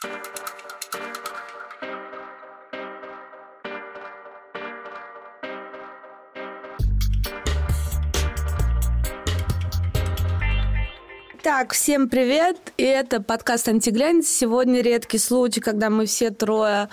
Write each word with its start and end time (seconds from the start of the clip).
Так, 0.00 0.12
всем 11.72 12.08
привет! 12.08 12.56
И 12.76 12.84
это 12.84 13.20
подкаст 13.20 13.68
«Антиглянец». 13.68 14.28
Сегодня 14.28 14.82
редкий 14.82 15.18
случай, 15.18 15.60
когда 15.60 15.90
мы 15.90 16.06
все 16.06 16.30
трое 16.30 16.88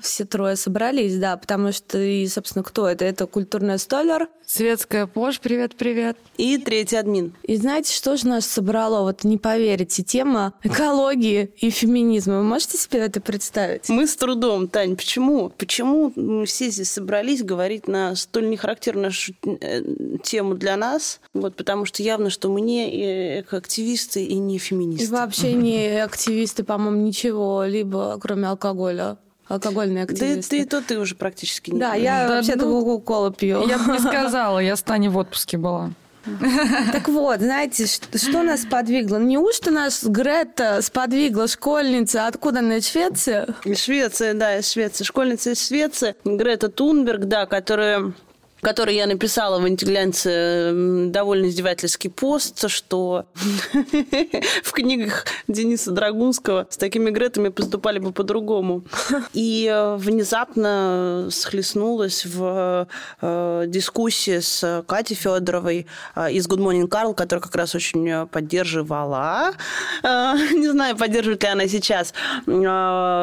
все 0.00 0.24
трое 0.24 0.56
собрались, 0.56 1.16
да, 1.16 1.36
потому 1.36 1.72
что, 1.72 1.98
и, 1.98 2.26
собственно, 2.26 2.62
кто 2.62 2.88
это? 2.88 3.04
Это 3.04 3.26
культурная 3.26 3.78
столер. 3.78 4.28
Светская 4.46 5.06
Пош, 5.06 5.40
привет-привет. 5.40 6.16
И 6.38 6.56
третий 6.56 6.96
админ. 6.96 7.34
И 7.42 7.56
знаете, 7.56 7.92
что 7.94 8.16
же 8.16 8.26
нас 8.26 8.46
собрало? 8.46 9.02
Вот 9.02 9.24
не 9.24 9.36
поверите, 9.36 10.02
тема 10.02 10.54
экологии 10.62 11.50
и 11.58 11.68
феминизма. 11.68 12.38
Вы 12.38 12.44
можете 12.44 12.78
себе 12.78 13.00
это 13.00 13.20
представить? 13.20 13.88
Мы 13.90 14.06
с 14.06 14.16
трудом, 14.16 14.68
Тань. 14.68 14.96
Почему? 14.96 15.50
Почему 15.50 16.12
мы 16.16 16.46
все 16.46 16.70
здесь 16.70 16.90
собрались 16.90 17.42
говорить 17.42 17.88
на 17.88 18.14
столь 18.16 18.48
нехарактерную 18.48 19.12
э, 19.44 19.82
тему 20.22 20.54
для 20.54 20.78
нас? 20.78 21.20
Вот, 21.34 21.54
потому 21.54 21.84
что 21.84 22.02
явно, 22.02 22.30
что 22.30 22.48
мы 22.48 22.62
не 22.62 23.40
экоактивисты 23.40 24.24
и 24.24 24.34
не 24.38 24.58
феминисты. 24.58 25.04
И 25.04 25.08
вообще 25.08 25.52
не 25.52 25.88
активисты, 26.02 26.64
по-моему, 26.64 27.02
ничего, 27.02 27.64
либо 27.64 28.18
кроме 28.18 28.48
алкоголя 28.48 29.18
алкогольные 29.48 30.04
активисты. 30.04 30.58
Да, 30.58 30.64
ты, 30.64 30.68
то 30.68 30.82
ты 30.82 30.98
уже 30.98 31.14
практически 31.14 31.70
не 31.70 31.80
Да, 31.80 31.94
я 31.94 32.26
да, 32.26 32.36
вообще-то 32.36 32.66
ну, 32.66 32.84
кока-колу 32.84 33.32
пью. 33.32 33.66
Я 33.66 33.78
бы 33.78 33.92
не 33.92 33.98
сказала, 33.98 34.58
я 34.58 34.76
с 34.76 34.82
Таней 34.82 35.08
в 35.08 35.16
отпуске 35.16 35.58
была. 35.58 35.90
Так 36.92 37.08
вот, 37.08 37.40
знаете, 37.40 37.86
что 37.86 38.42
нас 38.42 38.62
сподвигло? 38.62 39.16
Неужто 39.16 39.70
нас 39.70 40.04
Грета 40.04 40.82
сподвигла 40.82 41.48
школьница? 41.48 42.26
Откуда 42.26 42.58
она? 42.58 42.76
Из 42.76 42.88
Швеции? 42.90 43.46
Из 43.64 43.82
Швеции, 43.82 44.32
да, 44.32 44.58
из 44.58 44.70
Швеции. 44.70 45.04
Школьница 45.04 45.52
из 45.52 45.66
Швеции. 45.66 46.14
Грета 46.24 46.68
Тунберг, 46.68 47.24
да, 47.24 47.46
которая 47.46 48.12
который 48.60 48.96
я 48.96 49.06
написала 49.06 49.60
в 49.60 49.64
антиглянце 49.64 50.72
довольно 51.10 51.46
издевательский 51.46 52.10
пост, 52.10 52.68
что 52.68 53.26
в 54.62 54.72
книгах 54.72 55.26
Дениса 55.46 55.92
Драгунского 55.92 56.66
с 56.68 56.76
такими 56.76 57.10
Гретами 57.10 57.48
поступали 57.48 57.98
бы 57.98 58.12
по-другому. 58.12 58.84
И 59.32 59.68
э, 59.70 59.96
внезапно 59.96 61.28
схлестнулась 61.30 62.26
в 62.26 62.88
э, 63.20 63.64
дискуссии 63.66 64.40
с 64.40 64.84
Катей 64.86 65.16
Федоровой 65.16 65.86
э, 66.16 66.32
из 66.32 66.48
Good 66.48 66.58
Morning 66.58 66.88
Carl, 66.88 67.14
которая 67.14 67.42
как 67.42 67.54
раз 67.54 67.74
очень 67.74 68.26
поддерживала, 68.28 69.52
не 70.02 70.68
знаю, 70.68 70.96
поддерживает 70.96 71.42
ли 71.42 71.48
она 71.48 71.68
сейчас 71.68 72.12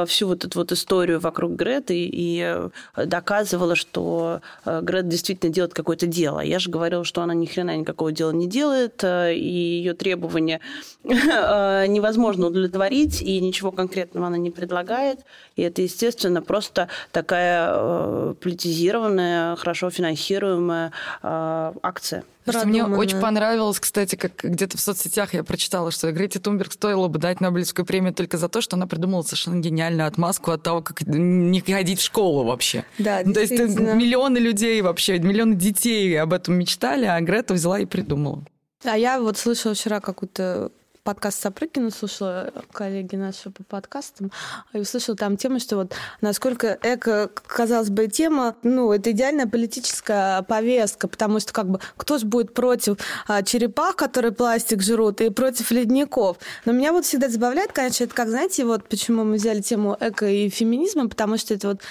всю 0.07 0.27
вот 0.27 0.45
эту 0.45 0.59
вот 0.59 0.71
историю 0.71 1.19
вокруг 1.19 1.53
Греты 1.53 2.09
и 2.11 2.57
доказывала, 2.95 3.75
что 3.75 4.41
Грет 4.65 5.07
действительно 5.07 5.24
действительно 5.25 5.51
делать 5.51 5.73
какое-то 5.73 6.05
дело. 6.05 6.39
Я 6.39 6.59
же 6.59 6.69
говорила, 6.69 7.03
что 7.03 7.21
она 7.21 7.33
ни 7.33 7.47
хрена 7.47 7.75
никакого 7.75 8.11
дела 8.11 8.31
не 8.31 8.47
делает, 8.47 9.03
э, 9.03 9.33
и 9.33 9.49
ее 9.49 9.93
требования 9.93 10.59
э, 11.03 11.87
невозможно 11.87 12.47
удовлетворить, 12.47 13.21
и 13.21 13.39
ничего 13.39 13.71
конкретного 13.71 14.27
она 14.27 14.37
не 14.37 14.51
предлагает. 14.51 15.19
И 15.55 15.63
это, 15.63 15.81
естественно, 15.81 16.41
просто 16.43 16.89
такая 17.11 17.69
э, 17.71 18.35
политизированная, 18.39 19.55
хорошо 19.55 19.89
финансируемая 19.89 20.91
акция. 21.23 22.23
Мне 22.45 22.85
очень 22.85 23.19
понравилось, 23.19 23.79
кстати, 23.79 24.15
как 24.15 24.43
где-то 24.43 24.77
в 24.77 24.81
соцсетях 24.81 25.33
я 25.33 25.43
прочитала, 25.43 25.91
что 25.91 26.11
Грете 26.11 26.39
Тунберг 26.39 26.71
стоило 26.73 27.07
бы 27.07 27.19
дать 27.19 27.41
Нобелевскую 27.41 27.85
премию 27.85 28.13
только 28.13 28.37
за 28.37 28.49
то, 28.49 28.61
что 28.61 28.75
она 28.75 28.87
придумала 28.87 29.23
совершенно 29.23 29.59
гениальную 29.59 30.07
отмазку 30.07 30.51
от 30.51 30.63
того, 30.63 30.81
как 30.81 31.01
не 31.01 31.61
ходить 31.61 31.99
в 31.99 32.03
школу 32.03 32.43
вообще. 32.43 32.85
Да, 32.99 33.23
То 33.23 33.39
есть 33.39 33.51
миллионы 33.51 34.37
людей 34.37 34.81
вообще, 34.81 35.19
миллионы 35.19 35.55
детей 35.55 36.19
об 36.19 36.33
этом 36.33 36.55
мечтали, 36.55 37.05
а 37.05 37.19
Грета 37.21 37.53
взяла 37.53 37.79
и 37.79 37.85
придумала. 37.85 38.43
А 38.83 38.97
я 38.97 39.19
вот 39.19 39.37
слышала 39.37 39.73
вчера 39.73 39.99
какую-то 39.99 40.71
подкаст 41.05 41.39
Сапрыкина 41.39 41.91
слушала, 41.91 42.51
коллеги 42.71 43.15
наши 43.15 43.51
по 43.51 43.63
подкастам, 43.63 44.31
и 44.73 44.79
услышала 44.79 45.15
там 45.15 45.37
тему, 45.37 45.59
что 45.59 45.75
вот 45.75 45.93
насколько 46.19 46.79
эко, 46.81 47.29
казалось 47.45 47.91
бы, 47.91 48.07
тема, 48.07 48.55
ну, 48.63 48.91
это 48.91 49.11
идеальная 49.11 49.45
политическая 49.45 50.41
повестка, 50.41 51.07
потому 51.07 51.39
что 51.39 51.53
как 51.53 51.69
бы 51.69 51.79
кто 51.95 52.17
же 52.17 52.25
будет 52.25 52.55
против 52.55 52.97
а, 53.27 53.43
черепах, 53.43 53.95
которые 53.95 54.31
пластик 54.31 54.81
жрут, 54.81 55.21
и 55.21 55.29
против 55.29 55.69
ледников. 55.69 56.37
Но 56.65 56.71
меня 56.73 56.91
вот 56.91 57.05
всегда 57.05 57.29
забавляет, 57.29 57.71
конечно, 57.71 58.05
это 58.05 58.15
как, 58.15 58.27
знаете, 58.27 58.65
вот 58.65 58.89
почему 58.89 59.23
мы 59.23 59.35
взяли 59.35 59.61
тему 59.61 59.95
эко 59.99 60.25
и 60.25 60.49
феминизма, 60.49 61.07
потому 61.07 61.37
что 61.37 61.53
это 61.53 61.67
вот 61.67 61.81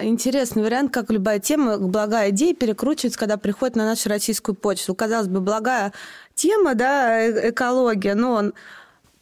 интересный 0.00 0.62
вариант, 0.62 0.92
как 0.92 1.10
любая 1.10 1.38
тема, 1.38 1.78
благая 1.78 2.30
идея 2.30 2.54
перекручивается, 2.54 3.18
когда 3.18 3.36
приходит 3.36 3.76
на 3.76 3.84
нашу 3.84 4.08
российскую 4.08 4.54
почту. 4.54 4.94
Казалось 4.94 5.28
бы, 5.28 5.40
благая 5.40 5.92
тема, 6.34 6.74
да, 6.74 7.20
э, 7.20 7.50
экология, 7.50 8.14
но 8.14 8.32
он 8.32 8.54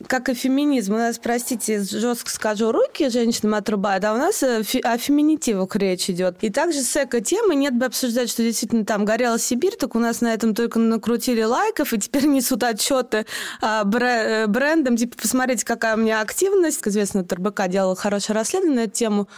как 0.07 0.29
и 0.29 0.35
феминизм, 0.35 0.95
у 0.95 0.97
нас, 0.97 1.19
простите, 1.19 1.83
жестко 1.83 2.31
скажу, 2.31 2.73
руки 2.73 3.11
женщинам 3.11 3.55
отрубают, 3.55 4.05
а 4.05 4.15
у 4.15 4.17
нас 4.17 4.43
э, 4.43 4.63
о 4.83 4.99
феминитивах 4.99 5.77
речь 5.77 6.09
идет. 6.09 6.39
И 6.41 6.51
также 6.51 6.81
с 6.81 6.97
эко-темой 6.97 7.57
нет 7.57 7.77
бы 7.77 7.85
обсуждать, 7.87 8.31
что 8.31 8.43
действительно 8.43 8.85
там 8.85 9.05
горела 9.05 9.39
Сибирь, 9.39 9.77
так 9.77 9.95
у 9.95 9.99
нас 9.99 10.21
на 10.21 10.33
этом 10.33 10.55
только 10.55 10.79
накрутили 10.79 11.43
лайков, 11.43 11.93
и 11.93 11.99
теперь 11.99 12.27
несут 12.27 12.63
отчеты 12.63 13.27
а, 13.61 13.83
э, 13.85 14.47
брендам, 14.47 14.97
типа, 14.97 15.17
посмотрите, 15.21 15.65
какая 15.67 15.97
у 15.97 15.99
меня 15.99 16.21
активность. 16.21 16.81
Известно, 16.87 17.25
ТРБК 17.25 17.69
делал 17.69 17.95
хорошее 17.95 18.39
расследование 18.39 18.81
на 18.81 18.85
эту 18.85 18.95
тему. 18.95 19.29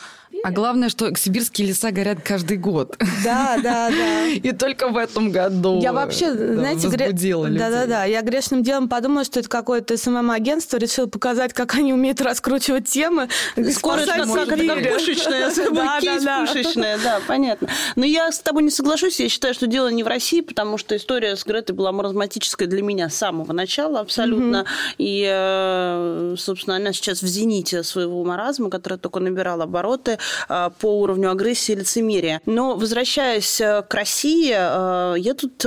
А 0.45 0.51
главное, 0.51 0.89
что 0.89 1.15
сибирские 1.15 1.69
леса 1.69 1.91
горят 1.91 2.19
каждый 2.23 2.57
год. 2.57 2.97
Да, 3.25 3.59
да, 3.63 3.91
да. 3.91 4.27
И 4.35 4.53
только 4.53 4.89
в 4.89 4.97
этом 4.97 5.31
году 5.31 5.81
Я 5.81 5.93
вообще, 5.93 6.33
знаете, 6.33 6.89
возбудила 6.89 7.47
гре... 7.47 7.59
Да, 7.59 7.71
да, 7.71 7.87
да. 7.87 8.05
Я 8.05 8.23
грешным 8.23 8.63
делом 8.63 8.89
подумала, 8.89 9.25
что 9.25 9.41
это 9.41 9.49
какое-то 9.49 9.97
СММ-агентство 9.97 10.79
решило 10.79 11.07
показать, 11.07 11.53
как 11.53 11.75
они 11.75 11.93
умеют 11.93 12.21
раскручивать 12.21 12.89
темы. 12.89 13.29
Скорость 13.73 14.09
как 14.09 14.27
пушечная, 14.27 15.51
кейс 16.01 16.25
пушечная, 16.25 16.99
да, 17.03 17.21
понятно. 17.27 17.69
Но 17.97 18.05
я 18.05 18.31
с 18.31 18.39
тобой 18.39 18.63
не 18.63 18.71
соглашусь. 18.71 19.21
Я 19.21 19.29
считаю, 19.29 19.55
что 19.55 19.67
дело 19.67 19.89
не 19.89 20.03
в 20.03 20.07
России, 20.07 20.41
потому 20.41 20.79
что 20.79 20.97
история 20.97 21.37
с 21.37 21.45
Гретой 21.45 21.77
была 21.77 21.93
маразматическая 21.93 22.67
для 22.69 22.83
меня 22.83 23.09
с 23.09 23.15
самого 23.15 23.53
начала 23.53 24.01
абсолютно. 24.01 24.65
И, 24.99 25.29
э, 25.31 26.35
собственно, 26.39 26.77
она 26.77 26.93
сейчас 26.93 27.23
в 27.23 27.27
зените 27.27 27.83
своего 27.83 28.25
маразма, 28.25 28.71
который 28.71 28.99
только 28.99 29.21
набирал 29.21 29.63
обороты. 29.63 30.19
Э, 30.49 30.71
по 30.79 31.01
уровню 31.01 31.31
агрессии 31.31 31.73
и 31.73 31.77
лицемерия. 31.77 32.41
Но 32.47 32.77
возвращаясь 32.77 33.61
э, 33.61 33.83
к 33.83 33.95
России, 33.95 34.53
э, 34.55 35.15
я 35.19 35.35
тут 35.35 35.59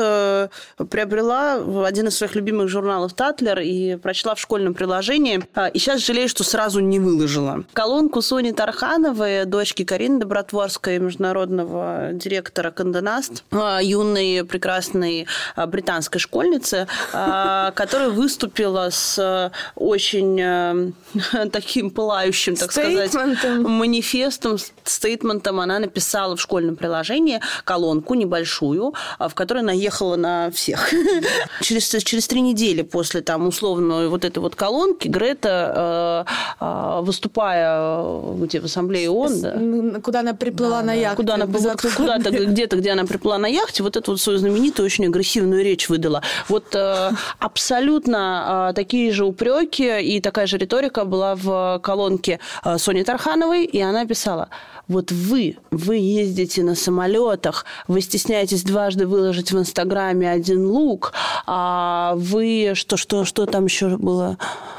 приобрела 0.90 1.56
один 1.86 2.08
из 2.08 2.18
своих 2.18 2.36
любимых 2.36 2.68
журналов 2.70 3.14
«Татлер» 3.14 3.60
и 3.60 3.96
прочла 3.96 4.36
в 4.36 4.40
школьном 4.40 4.74
приложении. 4.74 5.42
И 5.74 5.80
сейчас 5.80 6.06
жалею, 6.06 6.28
что 6.28 6.44
сразу 6.44 6.80
не 6.80 7.00
выложила. 7.00 7.64
Колонку 7.74 8.22
Сони 8.22 8.52
Тархановой, 8.52 9.46
дочки 9.46 9.84
Карины 9.84 10.20
Добротворской, 10.20 11.00
международного 11.00 12.10
директора 12.14 12.72
Канденаст, 12.72 13.44
юной 13.52 14.44
прекрасной 14.46 15.28
британской 15.68 16.20
школьницы, 16.20 16.88
которая 17.12 18.10
выступила 18.10 18.90
с 18.92 19.52
очень 19.76 20.94
таким 21.52 21.90
пылающим, 21.90 22.56
так 22.56 22.72
сказать, 22.72 23.14
манифестом 23.14 24.45
текстом, 24.46 24.76
стейтментом 24.84 25.60
она 25.60 25.80
написала 25.80 26.36
в 26.36 26.42
школьном 26.42 26.76
приложении 26.76 27.40
колонку 27.64 28.14
небольшую, 28.14 28.94
а, 29.18 29.30
в 29.30 29.36
которой 29.36 29.64
наехала 29.64 30.16
на 30.16 30.52
всех. 30.52 30.92
через, 31.62 31.90
через 32.04 32.28
три 32.28 32.42
недели 32.42 32.82
после 32.82 33.22
там 33.22 33.48
условно 33.48 34.10
вот 34.10 34.26
этой 34.26 34.40
вот 34.40 34.56
колонки 34.56 35.08
Грета, 35.08 36.26
э, 36.60 36.66
э, 36.66 37.02
выступая 37.02 38.36
где 38.36 38.59
в 38.59 38.66
ассамблее 38.66 39.09
ООН, 39.09 39.42
да, 39.42 40.00
куда 40.02 40.20
она 40.20 40.34
приплыла 40.34 40.80
да, 40.82 40.88
на 40.88 40.94
яхте. 40.94 41.18
Куда 41.18 41.36
она, 41.36 41.46
вот, 41.46 41.78
куда-то, 41.96 42.32
где-то, 42.32 42.78
где 42.78 42.91
она 42.91 43.06
приплыла 43.06 43.38
на 43.38 43.48
яхте, 43.48 43.84
вот 43.84 43.96
эту 43.96 44.12
вот 44.12 44.22
свою 44.22 44.40
знаменитую, 44.40 44.86
очень 44.86 45.06
агрессивную 45.06 45.64
речь 45.64 45.90
выдала. 45.90 46.22
Вот 46.50 46.76
э, 46.76 47.12
абсолютно 47.40 48.72
такие 48.76 49.12
же 49.12 49.26
упреки 49.26 50.02
и 50.02 50.22
такая 50.22 50.48
же 50.48 50.58
риторика 50.58 51.06
была 51.06 51.36
в 51.36 51.80
колонке 51.84 52.40
Сони 52.78 53.03
Тархановой, 53.03 53.66
и 53.66 53.82
она 53.82 54.06
писала 54.06 54.34
сказала, 54.35 54.49
вот 54.87 55.11
вы, 55.11 55.58
вы 55.72 55.96
ездите 55.97 56.61
на 56.64 56.76
самолетах, 56.76 57.66
вы 57.87 58.02
стесняетесь 58.02 58.64
дважды 58.64 59.08
выложить 59.08 59.52
в 59.52 59.58
Инстаграме 59.58 60.29
один 60.29 60.67
лук, 60.67 61.14
а 61.47 62.14
вы, 62.17 62.73
что, 62.76 62.97
что, 62.97 63.26
что 63.26 63.46
там 63.47 63.66
еще 63.66 63.97
было? 63.97 64.37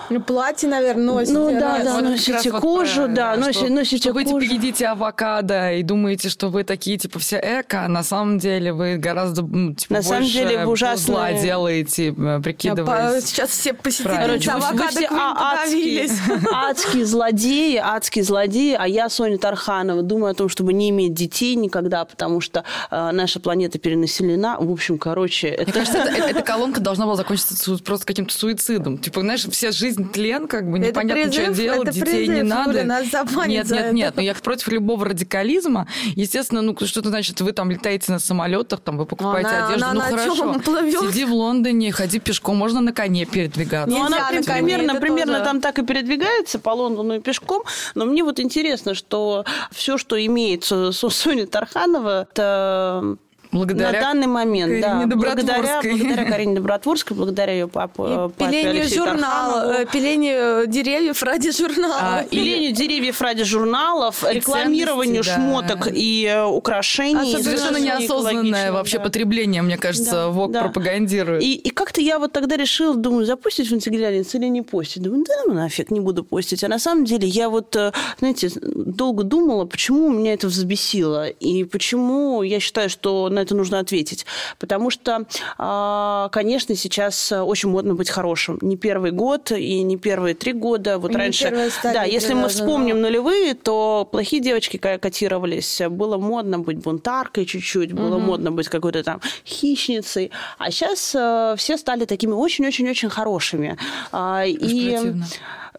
Ну, 0.08 0.20
платье, 0.20 0.68
наверное, 0.68 1.04
носите. 1.04 1.32
Ну 1.36 1.50
да, 1.58 1.78
раз. 1.78 1.84
да, 1.84 1.94
Вот 1.94 2.04
носите 2.04 2.32
раз 2.34 2.46
вот 2.46 2.60
кожу, 2.62 3.02
про- 3.06 3.08
да, 3.08 3.36
носите, 3.36 3.64
что, 3.64 3.72
носите 3.74 3.96
что 4.02 4.12
вы 4.12 4.24
типа 4.24 4.38
кожу. 4.38 4.52
едите 4.54 4.86
авокадо 4.86 5.72
и 5.72 5.82
думаете, 5.82 6.28
что 6.28 6.48
вы 6.48 6.62
такие 6.62 6.96
типа 6.96 7.18
все 7.18 7.40
эко, 7.42 7.84
а 7.84 7.88
на 7.88 8.04
самом 8.04 8.38
деле 8.38 8.72
вы 8.72 8.98
гораздо 8.98 9.42
типа, 9.42 9.94
На 9.94 10.02
самом 10.02 10.20
больше 10.22 10.32
деле 10.38 10.64
вы 10.64 10.72
ужасные- 10.72 10.96
зла 11.06 11.32
делаете, 11.32 12.10
э, 12.10 12.14
А, 12.16 12.40
прикидываясь. 12.40 13.22
по- 13.24 13.26
Сейчас 13.26 13.50
все 13.50 13.72
посетители 13.72 14.14
Короче, 14.16 14.52
вы, 14.52 14.58
вы 14.60 14.64
авокадо 14.68 14.90
все 14.90 15.08
а- 15.10 15.52
адские, 15.54 16.08
адские 16.54 17.04
злодеи, 17.06 17.76
адские 17.82 18.22
злодеи, 18.24 18.76
а 18.78 18.86
я, 18.86 19.08
Соня 19.08 19.38
Тарханова, 19.46 20.02
думаю 20.02 20.32
о 20.32 20.34
том, 20.34 20.48
чтобы 20.48 20.72
не 20.72 20.90
иметь 20.90 21.14
детей 21.14 21.54
никогда, 21.54 22.04
потому 22.04 22.40
что 22.40 22.64
э, 22.90 23.10
наша 23.12 23.38
планета 23.38 23.78
перенаселена. 23.78 24.56
В 24.58 24.72
общем, 24.72 24.98
короче, 24.98 25.48
Мне 25.48 25.56
это... 25.58 25.72
кажется, 25.72 25.98
это- 25.98 26.24
эта 26.30 26.42
колонка 26.42 26.80
должна 26.80 27.04
была 27.04 27.14
закончиться 27.14 27.76
просто 27.84 28.06
каким-то 28.06 28.34
суицидом. 28.34 28.98
Типа, 28.98 29.20
знаешь, 29.20 29.44
вся 29.46 29.70
жизнь 29.70 30.10
тлен, 30.10 30.48
как 30.48 30.68
бы 30.68 30.78
Это 30.78 30.88
непонятно, 30.88 31.32
что 31.32 31.42
призыв, 31.42 31.56
делать, 31.56 31.88
это 31.88 31.92
детей 31.92 32.26
не 32.26 32.40
призыв, 32.40 32.48
надо. 32.48 32.70
Юля, 32.72 32.84
нас 32.84 33.06
забанят 33.08 33.48
нет, 33.48 33.70
нет, 33.70 33.80
это. 33.84 33.92
нет. 33.94 34.16
Но 34.16 34.22
я 34.22 34.34
против 34.34 34.66
любого 34.68 35.04
радикализма. 35.04 35.86
Естественно, 36.16 36.60
ну 36.62 36.76
что 36.84 36.98
это 37.00 37.10
значит? 37.10 37.40
Вы 37.40 37.52
там 37.52 37.70
летаете 37.70 38.10
на 38.10 38.18
самолетах, 38.18 38.80
там 38.80 38.98
вы 38.98 39.06
покупаете 39.06 39.48
Она- 39.50 39.66
одежду. 39.68 39.84
она 39.84 39.94
ну 39.94 40.00
на 40.00 40.06
хорошо. 40.06 40.34
чём 40.36 40.60
плывёт? 40.60 41.12
Сиди 41.12 41.24
в 41.24 41.32
Лондоне, 41.32 41.92
ходи 41.92 42.18
пешком, 42.18 42.56
можно 42.56 42.80
на 42.80 42.92
коне 42.92 43.26
передвигаться. 43.26 43.96
Ну, 43.96 44.04
она 44.04 44.28
примерно, 44.28 44.92
это 44.92 45.00
примерно 45.00 45.34
тоже. 45.34 45.44
там 45.44 45.60
так 45.60 45.78
и 45.78 45.84
передвигается 45.84 46.58
по 46.58 46.70
Лондону 46.70 47.14
и 47.14 47.20
пешком. 47.20 47.62
Но 47.94 48.06
мне 48.06 48.24
вот 48.24 48.40
интересно, 48.40 48.94
что 48.94 49.35
все, 49.70 49.98
что 49.98 50.24
имеет 50.24 50.64
Со- 50.64 50.92
Соня 50.92 51.46
Тарханова, 51.46 52.22
это 52.30 53.16
Благодаря 53.56 53.92
на 53.92 54.00
данный 54.00 54.26
момент, 54.26 54.80
да, 54.80 55.06
благодаря, 55.06 55.80
благодаря 55.82 56.24
Карине 56.24 56.56
Добротворской, 56.56 57.16
благодаря 57.16 57.52
ее 57.52 57.68
папу, 57.68 58.06
И 58.06 58.14
папе 58.14 58.32
Пилению 58.38 58.70
Алексею 58.70 59.04
журнала, 59.06 59.80
э, 59.80 59.86
пилению 59.86 60.66
деревьев 60.66 61.22
ради 61.22 61.50
журнала. 61.52 61.96
А, 62.00 62.24
пилению 62.24 62.72
деревьев 62.72 63.20
ради 63.20 63.44
журналов, 63.44 64.24
И 64.30 64.34
рекламированию 64.34 65.22
да. 65.24 65.34
шмоток 65.34 65.88
и 65.92 66.26
э, 66.26 66.44
украшений. 66.44 67.42
Совершенно 67.42 67.78
неосознанное 67.78 68.72
вообще 68.72 68.98
да. 68.98 69.04
потребление, 69.04 69.62
мне 69.62 69.78
кажется, 69.78 70.10
Да, 70.10 70.28
ВОК 70.28 70.52
да. 70.52 70.62
пропагандирует. 70.62 71.42
И, 71.42 71.54
и 71.54 71.70
как-то 71.70 72.00
я 72.00 72.18
вот 72.18 72.32
тогда 72.32 72.56
решила, 72.56 72.94
думаю, 72.94 73.26
запустить 73.26 73.70
в 73.70 73.74
инстаграме 73.74 74.20
или 74.20 74.46
не 74.48 74.62
постить. 74.62 75.02
Думаю, 75.02 75.24
да 75.26 75.34
ну 75.46 75.54
нафиг, 75.54 75.90
не 75.90 76.00
буду 76.00 76.24
постить. 76.24 76.64
А 76.64 76.68
на 76.68 76.78
самом 76.78 77.04
деле 77.04 77.26
я 77.26 77.48
вот, 77.48 77.74
э, 77.76 77.92
знаете, 78.18 78.50
долго 78.62 79.24
думала, 79.24 79.64
почему 79.64 80.10
меня 80.10 80.34
это 80.34 80.48
взбесило 80.48 81.28
и 81.28 81.64
почему 81.64 82.42
я 82.42 82.60
считаю, 82.60 82.90
что 82.90 83.28
на 83.28 83.45
это 83.46 83.54
нужно 83.54 83.78
ответить. 83.78 84.26
Потому 84.58 84.90
что, 84.90 85.26
а, 85.58 86.28
конечно, 86.30 86.74
сейчас 86.74 87.32
э, 87.32 87.40
очень 87.40 87.70
модно 87.70 87.94
быть 87.94 88.10
хорошим. 88.10 88.58
Не 88.60 88.76
первый 88.76 89.12
год 89.12 89.52
и 89.52 89.82
не 89.82 89.96
первые 89.96 90.34
три 90.34 90.52
года. 90.52 90.98
Вот 90.98 91.12
И 91.12 91.14
раньше, 91.14 91.70
да, 91.82 92.04
если 92.04 92.34
мы 92.34 92.48
вспомним 92.48 93.00
нулевые, 93.00 93.54
то 93.54 94.08
плохие 94.10 94.42
девочки 94.42 94.76
котировались. 94.76 95.80
Было 95.88 96.18
модно 96.18 96.58
быть 96.58 96.78
бунтаркой 96.78 97.46
чуть-чуть, 97.46 97.92
было 97.92 98.18
модно 98.18 98.50
быть 98.50 98.68
какой-то 98.68 99.02
там 99.02 99.20
хищницей. 99.46 100.30
А 100.58 100.70
сейчас 100.70 101.16
все 101.58 101.76
стали 101.76 102.04
такими 102.04 102.32
очень-очень-очень 102.32 103.08
хорошими. 103.08 103.76
А, 104.12 104.44
и. 104.44 104.98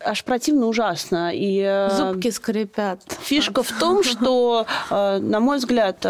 Аж 0.03 0.23
противно 0.23 0.67
ужасно. 0.67 1.31
И 1.33 1.61
э, 1.65 1.89
Зубки 1.95 2.31
скрипят. 2.31 3.01
Фишка 3.21 3.63
в 3.63 3.71
том, 3.71 4.03
что, 4.03 4.65
э, 4.89 5.19
на 5.19 5.39
мой 5.39 5.57
взгляд, 5.57 6.05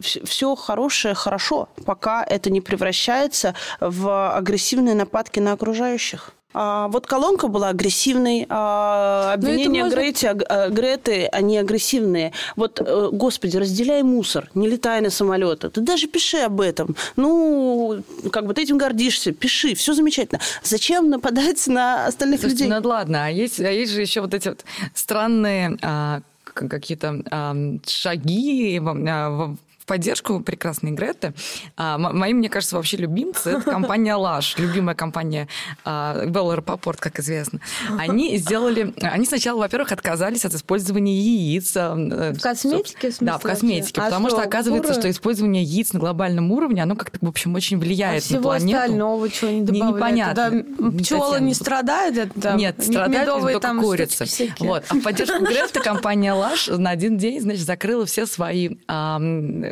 все 0.00 0.54
хорошее 0.54 1.14
хорошо, 1.14 1.68
пока 1.84 2.24
это 2.24 2.50
не 2.50 2.60
превращается 2.60 3.54
в 3.80 4.36
агрессивные 4.36 4.94
нападки 4.94 5.40
на 5.40 5.52
окружающих. 5.52 6.30
А 6.54 6.88
вот 6.88 7.06
колонка 7.06 7.48
была 7.48 7.70
агрессивной, 7.70 8.46
а 8.48 9.32
обвинения 9.34 9.84
можно- 9.84 9.96
Грети, 9.96 10.26
аг- 10.26 10.44
а, 10.48 10.68
Греты, 10.68 11.26
они 11.26 11.56
агрессивные. 11.58 12.32
Вот, 12.56 12.80
э, 12.80 13.08
господи, 13.12 13.56
разделяй 13.56 14.02
мусор, 14.02 14.50
не 14.54 14.68
летай 14.68 15.00
на 15.00 15.10
самолеты. 15.10 15.70
Ты 15.70 15.80
даже 15.80 16.06
пиши 16.08 16.38
об 16.38 16.60
этом. 16.60 16.94
Ну, 17.16 18.02
как 18.30 18.46
бы 18.46 18.54
ты 18.54 18.62
этим 18.62 18.76
гордишься, 18.78 19.32
пиши, 19.32 19.74
все 19.74 19.94
замечательно. 19.94 20.40
Зачем 20.62 21.08
нападать 21.10 21.66
на 21.68 22.06
остальных 22.06 22.40
Слушайте, 22.40 22.64
людей? 22.64 22.80
ну 22.82 22.88
ладно, 22.88 23.26
а 23.26 23.28
есть, 23.28 23.60
а 23.60 23.70
есть 23.70 23.92
же 23.92 24.00
еще 24.02 24.20
вот 24.20 24.34
эти 24.34 24.48
вот 24.48 24.64
странные 24.94 25.76
а, 25.82 26.20
какие-то 26.44 27.22
а, 27.30 27.56
шаги 27.86 28.78
в, 28.78 28.88
а, 29.08 29.54
в- 29.82 29.86
поддержку 29.86 30.40
прекрасной 30.40 30.92
Греты. 30.92 31.34
А, 31.76 31.98
мои, 31.98 32.32
мне 32.32 32.48
кажется, 32.48 32.76
вообще 32.76 32.96
любимцы 32.96 33.50
это 33.50 33.70
компания 33.70 34.14
Лаш, 34.14 34.56
любимая 34.58 34.94
компания 34.94 35.48
а, 35.84 36.24
Белла 36.26 36.56
Рапопорт, 36.56 37.00
как 37.00 37.18
известно. 37.20 37.60
Они 37.98 38.36
сделали, 38.38 38.94
они 39.02 39.26
сначала, 39.26 39.58
во-первых, 39.60 39.92
отказались 39.92 40.44
от 40.44 40.54
использования 40.54 41.14
яиц. 41.18 41.72
а, 41.76 41.94
э, 41.96 42.32
В 42.34 42.40
косметике, 42.40 43.10
в 43.10 43.14
смысле, 43.14 43.26
Да, 43.26 43.38
в 43.38 43.42
косметике? 43.42 44.00
А 44.00 44.04
потому 44.04 44.28
что, 44.28 44.38
что, 44.38 44.46
оказывается, 44.48 44.88
куры? 44.92 45.00
что 45.00 45.10
использование 45.10 45.62
яиц 45.62 45.92
на 45.92 46.00
глобальном 46.00 46.50
уровне, 46.52 46.82
оно 46.82 46.96
как-то, 46.96 47.18
в 47.20 47.28
общем, 47.28 47.54
очень 47.54 47.76
А 47.76 47.80
влияет 47.80 48.22
на 48.22 48.26
всего 48.28 48.42
планету. 48.42 48.78
остального 48.78 49.28
чего 49.30 49.50
не 49.50 49.60
Не- 49.60 49.66
добавляют? 49.66 49.96
непонятно. 49.96 50.50
Туда 50.50 50.90
Не 50.90 50.98
пчелы 50.98 51.26
совсем. 51.26 51.46
не 51.46 51.54
страдают? 51.54 52.16
Это, 52.36 52.52
Нет, 52.54 52.78
не- 52.78 52.84
страдают 52.84 53.22
медовые 53.22 53.52
только 53.54 53.68
там 53.68 53.80
курицы. 53.80 54.26
Вот. 54.60 54.84
А 54.88 54.94
в 54.94 55.00
поддержку 55.00 55.38
Грефта 55.44 55.80
компания 55.80 56.32
Лаш 56.32 56.68
на 56.68 56.90
один 56.90 57.16
день, 57.18 57.40
значит, 57.40 57.64
закрыла 57.66 58.06
все 58.06 58.26
свои 58.26 58.76
а, 58.88 59.18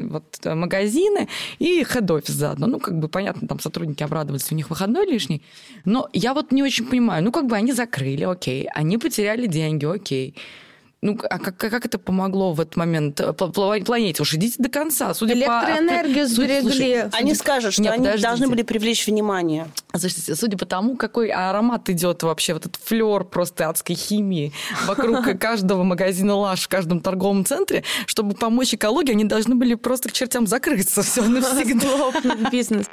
вот, 0.09 0.25
э, 0.45 0.55
магазины 0.55 1.29
и 1.59 1.85
хед-офис 1.85 2.35
заодно. 2.35 2.67
Ну, 2.67 2.79
как 2.79 2.99
бы, 2.99 3.09
понятно, 3.09 3.49
там 3.49 3.61
сотрудники 3.61 4.03
обрадовались, 4.03 4.53
у 4.53 4.55
них 4.55 4.71
выходной 4.71 5.07
лишний. 5.07 5.43
Но 5.85 6.09
я 6.13 6.35
вот 6.35 6.53
не 6.53 6.63
очень 6.63 6.87
понимаю. 6.87 7.25
Ну, 7.25 7.33
как 7.33 7.47
бы 7.47 7.57
они 7.57 7.73
закрыли, 7.73 8.25
окей. 8.25 8.69
Они 8.75 8.99
потеряли 8.99 9.47
деньги, 9.47 9.85
окей. 9.85 10.35
Ну, 11.03 11.19
а 11.31 11.39
как, 11.39 11.57
как 11.57 11.87
это 11.87 11.99
помогло 11.99 12.53
в 12.53 12.61
этот 12.61 12.77
момент 12.77 13.21
э, 13.21 13.31
пла- 13.31 13.51
пла- 13.51 13.83
планете? 13.83 14.21
Уж 14.23 14.35
идите 14.35 14.57
до 14.63 14.69
конца. 14.69 15.15
Судя 15.15 15.33
Электроэнергию 15.33 16.27
по... 16.27 16.31
судя- 16.35 16.61
слушай, 16.61 16.77
сберегли. 16.77 17.09
Они 17.13 17.35
скажут, 17.35 17.73
что 17.73 17.83
Нет, 17.83 17.93
они 17.95 18.05
подождите. 18.05 18.29
должны 18.29 18.49
были 18.49 18.63
привлечь 18.63 19.07
внимание. 19.07 19.67
Слушайте, 19.93 20.37
судя 20.37 20.59
по 20.59 20.67
тому, 20.67 20.97
какой 20.97 21.29
аромат 21.31 21.89
идет 21.89 22.23
вообще, 22.23 22.53
вот 22.53 22.67
этот 22.67 22.83
флер 22.85 23.25
просто 23.25 23.71
адской 23.71 23.97
химии 23.97 24.53
вокруг 24.87 25.25
каждого 25.41 25.85
магазина 25.85 26.35
Лаш 26.35 26.65
в 26.65 26.69
каждом 26.69 27.01
торговом 27.01 27.47
центре, 27.47 27.83
чтобы 28.05 28.35
помочь 28.35 28.75
экологии, 28.75 29.13
они 29.13 29.25
должны 29.25 29.55
были 29.55 29.77
просто 29.77 30.11
к 30.11 30.13
чертям 30.13 30.47
закрыться 30.47 31.03
все 31.03 31.23
навсегда. 31.27 31.89
Бизнес. 32.51 32.85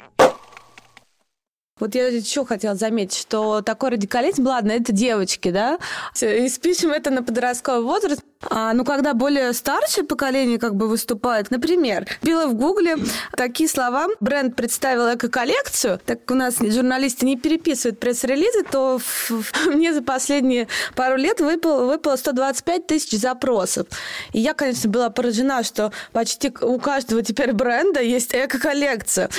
Вот 1.80 1.94
я 1.94 2.08
еще 2.08 2.44
хотела 2.44 2.74
заметить, 2.74 3.18
что 3.18 3.62
такой 3.62 3.90
радикализм, 3.90 4.46
ладно, 4.46 4.72
это 4.72 4.92
девочки, 4.92 5.50
да, 5.50 5.78
и 6.20 6.48
спишем 6.48 6.90
это 6.90 7.10
на 7.10 7.22
подростковый 7.22 7.82
возраст. 7.82 8.22
А, 8.50 8.72
ну, 8.72 8.84
когда 8.84 9.14
более 9.14 9.52
старшее 9.52 10.04
поколение 10.04 10.58
как 10.58 10.76
бы 10.76 10.86
выступает, 10.88 11.50
например, 11.50 12.06
била 12.22 12.46
в 12.46 12.54
гугле 12.54 12.96
такие 13.36 13.68
слова, 13.68 14.06
бренд 14.20 14.54
представил 14.54 15.12
эко-коллекцию, 15.12 16.00
так 16.06 16.20
как 16.20 16.30
у 16.30 16.38
нас 16.38 16.56
журналисты 16.60 17.26
не 17.26 17.36
переписывают 17.36 17.98
пресс-релизы, 17.98 18.62
то 18.70 18.98
в- 18.98 19.30
в- 19.30 19.66
мне 19.74 19.92
за 19.92 20.02
последние 20.02 20.68
пару 20.94 21.16
лет 21.16 21.40
выпало, 21.40 21.84
выпало 21.86 22.14
125 22.14 22.86
тысяч 22.86 23.18
запросов. 23.18 23.88
И 24.32 24.38
я, 24.38 24.54
конечно, 24.54 24.88
была 24.88 25.10
поражена, 25.10 25.64
что 25.64 25.92
почти 26.12 26.52
у 26.60 26.78
каждого 26.78 27.22
теперь 27.22 27.52
бренда 27.52 28.00
есть 28.00 28.32
эко-коллекция. 28.34 29.30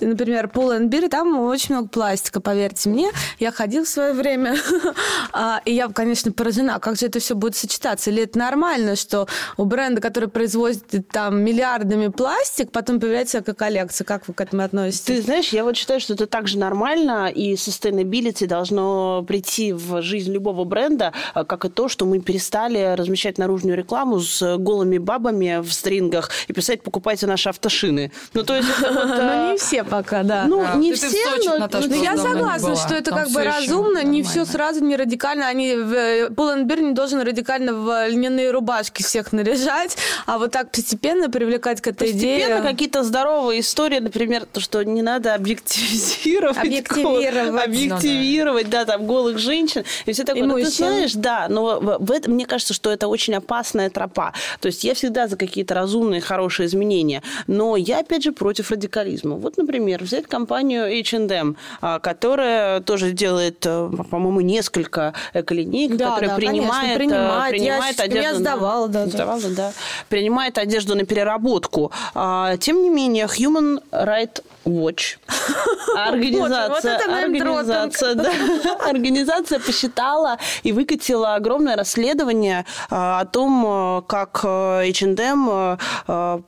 Например, 0.00 0.46
Pull 0.52 0.88
Beer, 0.88 1.08
там 1.10 1.38
очень 1.40 1.74
много 1.74 1.88
пластика, 1.88 2.40
поверьте 2.40 2.88
мне. 2.88 3.10
Я 3.38 3.52
ходила 3.52 3.84
в 3.84 3.88
свое 3.88 4.14
время, 4.14 4.56
А, 5.32 5.60
и 5.66 5.74
я, 5.74 5.88
конечно, 5.88 6.32
поражена, 6.32 6.78
как 6.80 6.96
же 6.96 7.06
это 7.06 7.20
все 7.20 7.34
будет 7.34 7.54
сочетаться. 7.56 8.10
Или 8.10 8.24
это 8.38 8.48
нормально, 8.48 8.96
что 8.96 9.26
у 9.56 9.64
бренда, 9.64 10.00
который 10.00 10.28
производит 10.28 11.08
там 11.10 11.42
миллиардами 11.42 12.08
пластик, 12.08 12.70
потом 12.70 13.00
появляется 13.00 13.40
эко-коллекция. 13.40 14.04
Как 14.04 14.28
вы 14.28 14.34
к 14.34 14.40
этому 14.40 14.62
относитесь? 14.62 15.00
Ты 15.00 15.22
знаешь, 15.22 15.48
я 15.48 15.64
вот 15.64 15.76
считаю, 15.76 16.00
что 16.00 16.14
это 16.14 16.26
также 16.26 16.58
нормально, 16.58 17.28
и 17.28 17.54
sustainability 17.54 18.46
должно 18.46 19.24
прийти 19.26 19.72
в 19.72 20.02
жизнь 20.02 20.32
любого 20.32 20.64
бренда, 20.64 21.12
а, 21.34 21.44
как 21.44 21.64
и 21.64 21.68
то, 21.68 21.88
что 21.88 22.06
мы 22.06 22.20
перестали 22.20 22.94
размещать 22.96 23.38
наружную 23.38 23.76
рекламу 23.76 24.20
с 24.20 24.56
голыми 24.58 24.98
бабами 24.98 25.60
в 25.60 25.72
стрингах 25.72 26.30
и 26.48 26.52
писать 26.52 26.82
«покупайте 26.82 27.26
наши 27.26 27.48
автошины». 27.48 28.12
Ну, 28.34 28.42
то 28.42 28.54
есть 28.56 28.68
Ну, 28.80 29.14
а, 29.20 29.52
не 29.52 29.58
все 29.58 29.84
пока, 29.84 30.22
да. 30.22 30.44
Ну, 30.46 30.64
не 30.76 30.92
все, 30.94 31.08
но... 31.44 31.68
Я 31.94 32.16
согласна, 32.16 32.76
что 32.76 32.94
это 32.94 33.10
как 33.10 33.30
бы 33.30 33.42
разумно, 33.42 34.04
не 34.04 34.22
все 34.22 34.44
сразу, 34.44 34.84
не 34.84 34.96
радикально. 34.96 35.48
Они 35.48 35.74
в 35.74 36.30
Пулленберг 36.34 36.80
не 36.80 36.92
должен 36.92 37.20
радикально 37.20 37.72
в 37.74 38.08
льняные 38.28 38.50
рубашки 38.50 39.02
всех 39.02 39.32
наряжать, 39.32 39.96
а 40.26 40.38
вот 40.38 40.52
так 40.52 40.70
постепенно 40.70 41.30
привлекать 41.30 41.80
к 41.80 41.86
этой 41.88 42.12
Постепенно 42.12 42.58
идее. 42.58 42.62
какие-то 42.62 43.02
здоровые 43.02 43.60
истории, 43.60 43.98
например, 43.98 44.44
то, 44.46 44.60
что 44.60 44.82
не 44.82 45.02
надо 45.02 45.34
объективизировать. 45.34 46.56
Объективировать. 46.58 47.46
кого- 47.50 47.62
Объективировать, 47.64 48.70
да, 48.70 48.84
там, 48.84 49.06
голых 49.06 49.38
женщин. 49.38 49.84
И 50.06 50.12
все 50.12 50.24
такое. 50.24 50.42
И 50.42 50.46
Ну, 50.46 50.54
ты 50.56 50.66
знаешь, 50.66 51.12
да, 51.14 51.46
но 51.48 51.80
в, 51.80 52.12
этом, 52.12 52.34
мне 52.34 52.46
кажется, 52.46 52.74
что 52.74 52.90
это 52.90 53.08
очень 53.08 53.34
опасная 53.34 53.90
тропа. 53.90 54.32
То 54.60 54.66
есть 54.66 54.84
я 54.84 54.94
всегда 54.94 55.26
за 55.28 55.36
какие-то 55.36 55.74
разумные, 55.74 56.20
хорошие 56.20 56.66
изменения. 56.66 57.22
Но 57.46 57.76
я, 57.76 58.00
опять 58.00 58.22
же, 58.22 58.32
против 58.32 58.70
радикализма. 58.70 59.36
Вот, 59.36 59.56
например, 59.56 60.02
взять 60.04 60.26
компанию 60.26 60.84
H&M, 60.86 61.56
которая 62.02 62.80
тоже 62.80 63.12
делает, 63.12 63.64
э, 63.66 63.90
по-моему, 64.10 64.40
несколько 64.40 65.14
эколинеек, 65.34 65.96
Да, 65.96 66.10
которая 66.10 66.30
да, 66.30 66.36
принимает, 66.36 66.68
конечно, 66.68 66.92
э, 66.92 66.96
принимает. 66.96 67.50
принимает 67.50 67.98
Я- 67.98 68.04
одежду. 68.20 68.44
я 68.44 68.50
на- 68.50 68.56
сдавала 68.56 68.88
даже. 68.88 69.10
Сдавала, 69.12 69.40
да. 69.56 69.72
Принимает 70.08 70.58
одежду 70.58 70.94
на 70.94 71.04
переработку. 71.04 71.92
А, 72.14 72.56
тем 72.58 72.82
не 72.82 72.90
менее, 72.90 73.26
Human 73.26 73.82
Rights 73.92 74.42
Watch, 74.68 75.16
организация, 75.96 76.98
вот 76.98 77.08
организация, 77.08 78.14
да, 78.14 78.30
организация 78.88 79.58
посчитала 79.58 80.38
и 80.62 80.72
выкатила 80.72 81.34
огромное 81.34 81.76
расследование 81.76 82.66
а, 82.90 83.20
о 83.20 83.24
том, 83.24 83.64
а, 83.66 84.02
как 84.02 84.44
H&M 84.44 85.78
м, 86.08 86.44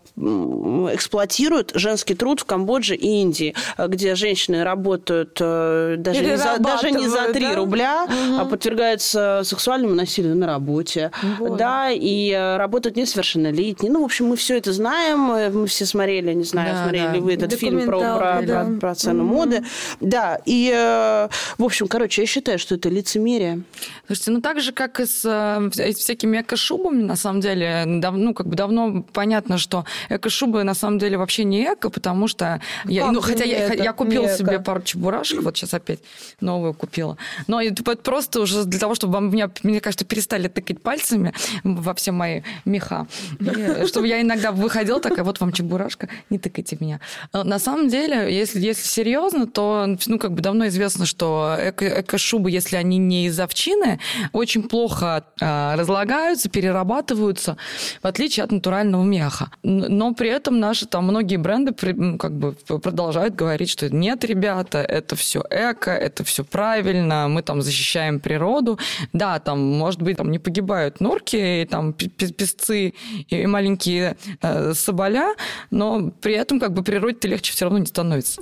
эксплуатирует 0.95 1.73
женский 1.75 2.15
труд 2.15 2.41
в 2.41 2.45
Камбодже 2.45 2.95
и 2.95 3.21
Индии, 3.23 3.55
где 3.79 4.15
женщины 4.15 4.65
работают 4.65 5.35
даже 5.39 6.25
не 6.25 6.37
за, 6.37 6.59
даже 6.59 6.91
не 6.91 7.09
за 7.09 7.33
Перерабатывают, 7.33 7.33
3 7.33 7.43
да? 7.47 7.55
рубля, 7.57 8.07
а 8.39 8.45
подвергаются 8.45 9.43
сексуальному 9.45 9.95
насилию 9.95 10.37
на 10.37 10.47
работе. 10.47 11.11
Вот. 11.39 11.57
Да, 11.57 11.91
и 11.91 12.33
работают 12.59 12.97
несовершеннолетние. 12.97 13.91
Ну, 13.93 14.03
в 14.03 14.05
общем, 14.05 14.27
мы 14.27 14.37
все 14.37 14.59
это 14.59 14.73
знаем, 14.73 15.31
э, 15.33 15.51
мы 15.51 15.67
все 15.67 15.87
смотрели, 15.87 16.33
не 16.33 16.45
знаю, 16.45 16.75
Да, 16.75 16.83
смотрели 16.83 17.07
да. 17.07 17.13
ли 17.15 17.21
вы 17.21 17.35
этот 17.35 17.53
фильм 17.55 17.87
про, 17.87 18.10
про, 18.19 18.33
Документалки, 18.41 18.47
да. 18.47 18.65
про- 18.65 18.81
про 18.81 18.95
цену 18.95 19.25
моды. 19.25 19.63
Да, 20.01 20.39
и, 20.45 20.71
э, 20.75 21.29
в 21.59 21.65
общем, 21.65 21.89
короче, 21.89 22.23
я 22.23 22.27
считаю, 22.27 22.59
что 22.59 22.75
это 22.75 22.89
лицемерие. 22.89 23.63
Слушайте, 24.07 24.31
ну 24.33 24.41
так 24.41 24.61
же, 24.61 24.73
как 24.73 25.01
и 25.01 25.07
с, 25.07 25.23
э, 25.25 25.71
вся- 25.71 25.93
с 25.93 25.97
всякими 25.97 26.41
эко-шубами, 26.41 27.03
на 27.03 27.17
самом 27.17 27.41
деле, 27.41 27.85
дав- 27.87 28.15
ну, 28.17 28.35
как 28.35 28.47
бы 28.47 28.57
давно 28.57 29.03
понятно, 29.13 29.59
что 29.59 29.85
эко-шубы 30.09 30.65
на 30.65 30.75
самом 30.75 30.99
деле 30.99 31.17
вообще 31.19 31.45
не 31.45 31.65
эко, 31.65 31.91
потому 31.91 32.29
что... 32.29 32.61
Я, 32.85 33.03
Как 33.03 33.13
ну, 33.13 33.21
хотя 33.21 33.45
я, 33.45 33.59
это, 33.59 33.83
я 33.83 33.93
купила 33.93 34.29
себе 34.29 34.55
эко? 34.57 34.63
пару 34.63 34.83
чебурашек, 34.83 35.43
вот 35.43 35.57
сейчас 35.57 35.75
опять 35.75 36.01
новую 36.41 36.75
купила. 36.75 37.17
Но 37.47 37.61
это 37.61 37.83
просто 37.97 38.41
уже 38.41 38.65
для 38.65 38.79
того, 38.79 38.95
чтобы 38.95 39.15
вам- 39.15 39.31
меня, 39.31 39.51
мне 39.63 39.81
кажется, 39.81 40.05
перестали 40.05 40.49
тыкать 40.49 40.83
пальцами 40.83 41.33
во 41.65 41.95
все 41.95 42.13
мои 42.13 42.43
меха. 42.65 43.07
И 43.41 43.87
чтобы 43.87 44.09
я 44.09 44.21
иногда 44.21 44.51
выходила 44.53 45.01
такая, 45.01 45.25
вот 45.25 45.41
вам 45.41 45.53
чебурашка, 45.53 46.09
не 46.31 46.39
тыкайте 46.39 46.77
меня. 46.81 47.01
На 47.33 47.59
самом 47.59 47.89
деле, 47.89 48.00
если, 48.09 48.61
если 48.61 48.87
серьезно, 48.87 49.47
то 49.47 49.87
ну, 50.07 50.19
как 50.19 50.33
бы 50.33 50.41
давно 50.41 50.67
известно, 50.69 51.07
что 51.07 51.57
эко- 51.59 52.01
эко-шубы, 52.01 52.51
если 52.51 52.77
они 52.77 52.99
не 52.99 53.27
из 53.27 53.39
овчины, 53.39 54.01
очень 54.33 54.63
плохо 54.63 55.25
а, 55.41 55.77
разлагаются, 55.77 56.49
перерабатываются, 56.49 57.57
в 58.03 58.07
отличие 58.07 58.45
от 58.45 58.53
натурального 58.53 59.05
меха. 59.05 59.51
Но 59.63 60.15
при 60.15 60.31
этом 60.31 60.61
наши 60.61 60.87
там 60.87 61.05
многие 61.05 61.37
бренды 61.37 61.73
при- 61.73 62.17
как 62.19 62.33
бы 62.33 62.53
продолжают 62.53 63.35
говорить, 63.35 63.71
что 63.71 63.89
нет, 63.95 64.25
ребята, 64.25 64.79
это 64.79 65.17
все 65.17 65.43
эко, 65.51 65.91
это 65.91 66.25
все 66.25 66.45
правильно, 66.45 67.29
мы 67.29 67.43
там 67.43 67.63
защищаем 67.63 68.21
природу. 68.21 68.79
Да, 69.13 69.39
там, 69.39 69.61
может 69.61 70.03
быть, 70.03 70.17
там 70.17 70.31
не 70.31 70.39
погибают 70.39 71.01
норки, 71.01 71.63
и, 71.63 71.65
там 71.65 71.93
песцы 71.93 72.95
и 73.29 73.47
маленькие 73.47 74.17
э, 74.43 74.73
соболя, 74.75 75.35
но 75.71 76.11
при 76.21 76.35
этом 76.35 76.61
как 76.61 76.73
бы 76.73 76.83
природе-то 76.83 77.29
легче 77.29 77.53
все 77.53 77.67
равно 77.67 77.80
становится. 77.87 78.41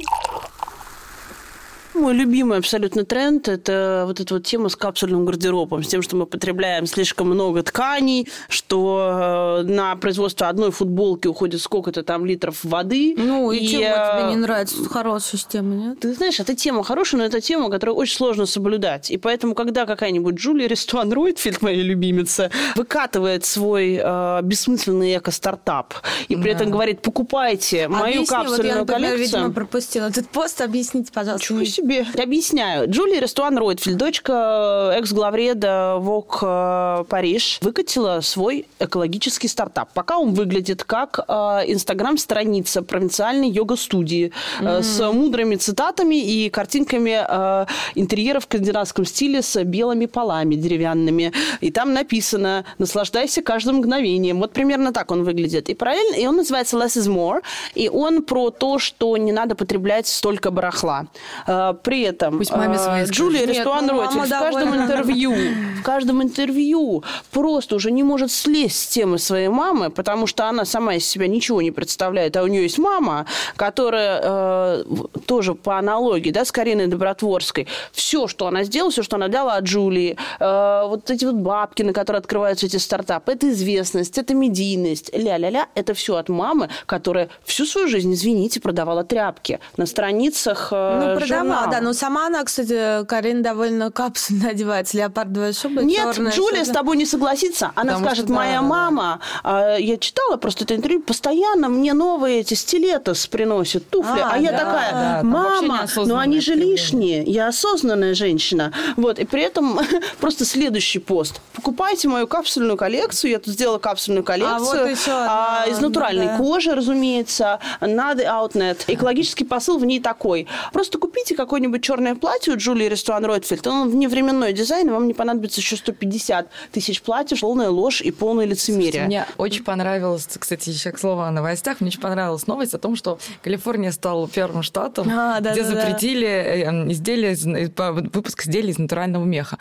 Мой 1.98 2.14
любимый 2.14 2.58
абсолютно 2.58 3.04
тренд– 3.04 3.48
это 3.50 4.04
вот 4.06 4.20
эта 4.20 4.34
вот 4.34 4.46
тема 4.46 4.68
с 4.68 4.76
капсульным 4.76 5.24
гардеробом, 5.24 5.82
с 5.82 5.88
тем, 5.88 6.00
что 6.00 6.14
мы 6.14 6.26
потребляем 6.26 6.86
слишком 6.86 7.28
много 7.28 7.62
тканей, 7.64 8.28
что 8.48 9.62
э, 9.64 9.68
на 9.68 9.96
производство 9.96 10.48
одной 10.48 10.70
футболки 10.70 11.26
уходит 11.26 11.60
сколько-то 11.60 12.04
там 12.04 12.24
литров 12.24 12.62
воды. 12.62 13.14
Ну, 13.16 13.50
и, 13.50 13.66
чем 13.66 13.80
вот 13.80 13.88
э, 13.88 14.20
тебе 14.20 14.30
не 14.30 14.36
нравится? 14.36 14.76
Тут 14.76 14.86
Хорошая 14.88 15.38
система, 15.38 15.74
нет? 15.74 16.00
Ты 16.00 16.14
знаешь, 16.14 16.38
эта 16.38 16.54
тема 16.54 16.84
хорошая, 16.84 17.20
но 17.20 17.26
это 17.26 17.40
тема, 17.40 17.68
которую 17.68 17.96
очень 17.96 18.16
сложно 18.16 18.46
соблюдать. 18.46 19.10
И 19.10 19.16
поэтому, 19.16 19.54
когда 19.54 19.84
какая-нибудь 19.84 20.36
Джулия 20.36 20.68
Рестуан 20.68 21.12
Ройтфельд, 21.12 21.62
моя 21.62 21.82
любимица, 21.82 22.50
выкатывает 22.76 23.44
свой 23.44 24.00
э, 24.00 24.40
бессмысленный 24.42 25.16
эко-стартап 25.16 25.94
и 26.28 26.36
при 26.36 26.52
этом 26.52 26.70
говорит, 26.70 27.02
покупайте 27.02 27.88
мою 27.88 28.04
Объясни, 28.04 28.18
вот 28.18 28.30
я, 28.30 28.36
капсульную 28.36 28.78
например, 28.78 28.86
коллекцию. 28.86 29.18
видимо, 29.18 29.52
пропустила 29.52 30.06
этот 30.06 30.28
пост. 30.28 30.60
Объясните, 30.60 31.10
пожалуйста. 31.12 31.46
Чего 31.46 31.64
себе? 31.64 31.87
Объясняю. 31.88 32.90
Джулия 32.90 33.20
Рестуан 33.20 33.56
Ройтфельд, 33.56 33.96
дочка 33.96 34.92
экс-главреда 34.96 35.96
ВОК 35.98 36.38
э, 36.42 37.04
Париж, 37.08 37.58
выкатила 37.62 38.20
свой 38.20 38.66
экологический 38.78 39.48
стартап. 39.48 39.90
Пока 39.94 40.18
он 40.18 40.34
выглядит 40.34 40.84
как 40.84 41.20
э, 41.26 41.32
инстаграм-страница 41.66 42.82
провинциальной 42.82 43.48
йога-студии 43.48 44.32
э, 44.60 44.82
с 44.82 45.00
мудрыми 45.12 45.56
цитатами 45.56 46.16
и 46.16 46.50
картинками 46.50 47.24
э, 47.26 47.66
интерьера 47.94 48.40
в 48.40 48.44
скандинавском 48.44 49.06
стиле 49.06 49.40
с 49.40 49.62
белыми 49.64 50.06
полами 50.06 50.56
деревянными. 50.56 51.32
И 51.60 51.70
там 51.70 51.94
написано 51.94 52.64
«Наслаждайся 52.76 53.42
каждым 53.42 53.76
мгновением». 53.76 54.40
Вот 54.40 54.52
примерно 54.52 54.92
так 54.92 55.10
он 55.10 55.24
выглядит. 55.24 55.70
И 55.70 55.74
параллельно, 55.74 56.16
и 56.16 56.26
он 56.26 56.36
называется 56.36 56.76
«Less 56.76 56.98
is 56.98 57.08
more», 57.08 57.40
и 57.74 57.88
он 57.88 58.22
про 58.22 58.50
то, 58.50 58.78
что 58.78 59.16
не 59.16 59.32
надо 59.32 59.54
потреблять 59.54 60.06
столько 60.06 60.50
барахла. 60.50 61.06
Э, 61.46 61.74
При 61.82 62.02
этом 62.02 62.38
Пусть 62.38 62.52
маме 62.52 62.76
э. 62.78 63.06
Джулия 63.06 63.46
Рестуан 63.46 63.86
мама 63.86 64.08
в 64.08 64.28
каждом 64.28 64.74
интервью, 64.74 65.34
в 65.78 65.82
каждом 65.82 66.22
интервью 66.22 67.02
просто 67.30 67.76
уже 67.76 67.90
не 67.90 68.02
может 68.02 68.30
слезть 68.30 68.82
с 68.82 68.86
темы 68.88 69.18
своей 69.18 69.48
мамы, 69.48 69.90
потому 69.90 70.26
что 70.26 70.48
она 70.48 70.64
сама 70.64 70.94
из 70.94 71.06
себя 71.06 71.26
ничего 71.26 71.62
не 71.62 71.70
представляет, 71.70 72.36
а 72.36 72.42
у 72.42 72.46
нее 72.46 72.62
есть 72.62 72.78
мама, 72.78 73.26
которая 73.56 74.20
э, 74.22 74.84
тоже 75.26 75.54
по 75.54 75.78
аналогии, 75.78 76.30
да, 76.30 76.44
с 76.44 76.52
Кариной 76.52 76.86
Добротворской, 76.86 77.66
все, 77.92 78.26
что 78.26 78.46
она 78.46 78.64
сделала, 78.64 78.90
все, 78.90 79.02
что 79.02 79.16
она 79.16 79.28
дала 79.28 79.56
от 79.56 79.64
Джулии, 79.64 80.16
э, 80.40 80.82
вот 80.86 81.10
эти 81.10 81.24
вот 81.24 81.36
бабки, 81.36 81.82
на 81.82 81.92
которые 81.92 82.20
открываются 82.20 82.66
эти 82.66 82.76
стартапы, 82.76 83.32
это 83.32 83.50
известность, 83.50 84.18
это 84.18 84.34
медийность, 84.34 85.10
ля-ля-ля, 85.14 85.66
это 85.74 85.94
все 85.94 86.16
от 86.16 86.28
мамы, 86.28 86.68
которая 86.86 87.28
всю 87.44 87.66
свою 87.66 87.88
жизнь, 87.88 88.12
извините, 88.12 88.60
продавала 88.60 89.04
тряпки 89.04 89.60
на 89.76 89.86
страницах 89.86 90.68
э, 90.72 91.14
Ну, 91.14 91.18
продавала, 91.18 91.48
журнала. 91.48 91.67
Да. 91.70 91.80
Но 91.80 91.92
сама 91.92 92.26
она, 92.26 92.44
кстати, 92.44 93.04
Карин 93.06 93.42
довольно 93.42 93.90
капсульно 93.90 94.48
одевается. 94.50 94.96
Леопардовая 94.96 95.52
шуба, 95.52 95.82
Нет, 95.82 96.16
Джулия 96.16 96.32
что-то. 96.32 96.64
с 96.64 96.68
тобой 96.68 96.96
не 96.96 97.06
согласится. 97.06 97.72
Она 97.74 97.92
Потому 97.92 98.06
скажет, 98.06 98.24
что 98.24 98.32
да, 98.32 98.38
моя 98.38 98.52
да, 98.56 98.60
да. 98.60 98.66
мама, 98.66 99.20
а, 99.42 99.76
я 99.76 99.96
читала 99.98 100.36
просто 100.36 100.64
это 100.64 100.74
интервью, 100.76 101.00
постоянно 101.00 101.68
мне 101.68 101.92
новые 101.94 102.40
эти 102.40 102.54
стилетос 102.54 103.26
приносят, 103.26 103.88
туфли. 103.88 104.20
А, 104.20 104.32
А, 104.32 104.38
я 104.38 104.52
да, 104.52 104.58
такая, 104.58 104.92
да, 104.92 105.20
мама, 105.22 105.60
ну 105.62 105.74
неосознанное 105.74 106.22
они 106.22 106.40
же 106.40 106.52
проявление». 106.52 106.72
лишние. 106.72 107.22
Я 107.24 107.48
осознанная 107.48 108.14
женщина. 108.14 108.72
Вот, 108.96 109.18
и 109.18 109.24
при 109.24 109.42
этом 109.42 109.80
просто 110.20 110.44
следующий 110.44 110.98
пост. 110.98 111.40
Покупайте 111.54 112.08
мою 112.08 112.26
капсульную 112.26 112.76
коллекцию. 112.76 113.32
Я 113.32 113.38
тут 113.38 113.54
сделала 113.54 113.78
капсульную 113.78 114.24
коллекцию. 114.24 114.58
вот 114.60 114.90
еще 114.90 115.12
одна, 115.12 115.62
а, 115.64 115.66
из 115.68 115.80
натуральной 115.80 116.26
да. 116.26 116.36
кожи, 116.38 116.74
разумеется, 116.74 117.60
на 117.80 118.12
The 118.12 118.26
Outnet. 118.26 118.84
Экологический 118.86 119.44
посыл 119.44 119.78
в 119.78 119.84
ней 119.84 120.00
такой. 120.00 120.46
Просто 120.72 120.98
купите 120.98 121.34
какое-нибудь 121.58 121.82
черное 121.82 122.14
платье 122.14 122.52
у 122.52 122.56
Джулии 122.56 122.88
Рестуан 122.88 123.24
Ройтфельд. 123.24 123.66
Он 123.66 123.90
вневременной 123.90 124.52
дизайн, 124.52 124.86
и 124.88 124.90
вам 124.90 125.08
не 125.08 125.14
понадобится 125.14 125.60
еще 125.60 125.76
150 125.76 126.48
тысяч 126.70 127.02
платьев. 127.02 127.40
Полная 127.40 127.68
ложь 127.68 128.00
и 128.00 128.12
полное 128.12 128.44
лицемерие. 128.46 129.04
Мне 129.06 129.26
очень 129.38 129.64
понравилось, 129.64 130.28
кстати, 130.38 130.70
еще 130.70 130.92
к 130.92 130.98
слову 131.00 131.22
о 131.22 131.30
новостях, 131.32 131.80
мне 131.80 131.88
очень 131.88 132.00
понравилась 132.00 132.46
новость 132.46 132.74
о 132.74 132.78
том, 132.78 132.94
что 132.94 133.18
Калифорния 133.42 133.90
стала 133.90 134.28
первым 134.28 134.62
штатом, 134.62 135.08
А, 135.10 135.40
да, 135.40 135.52
где 135.52 135.64
да, 135.64 135.70
да. 135.72 135.80
запретили 135.80 136.26
э, 136.28 136.92
изделия, 136.92 137.32
из- 137.32 137.44
э, 137.46 137.68
выпуск 138.12 138.42
изделий 138.44 138.70
из 138.70 138.78
натурального 138.78 139.24
меха. 139.24 139.58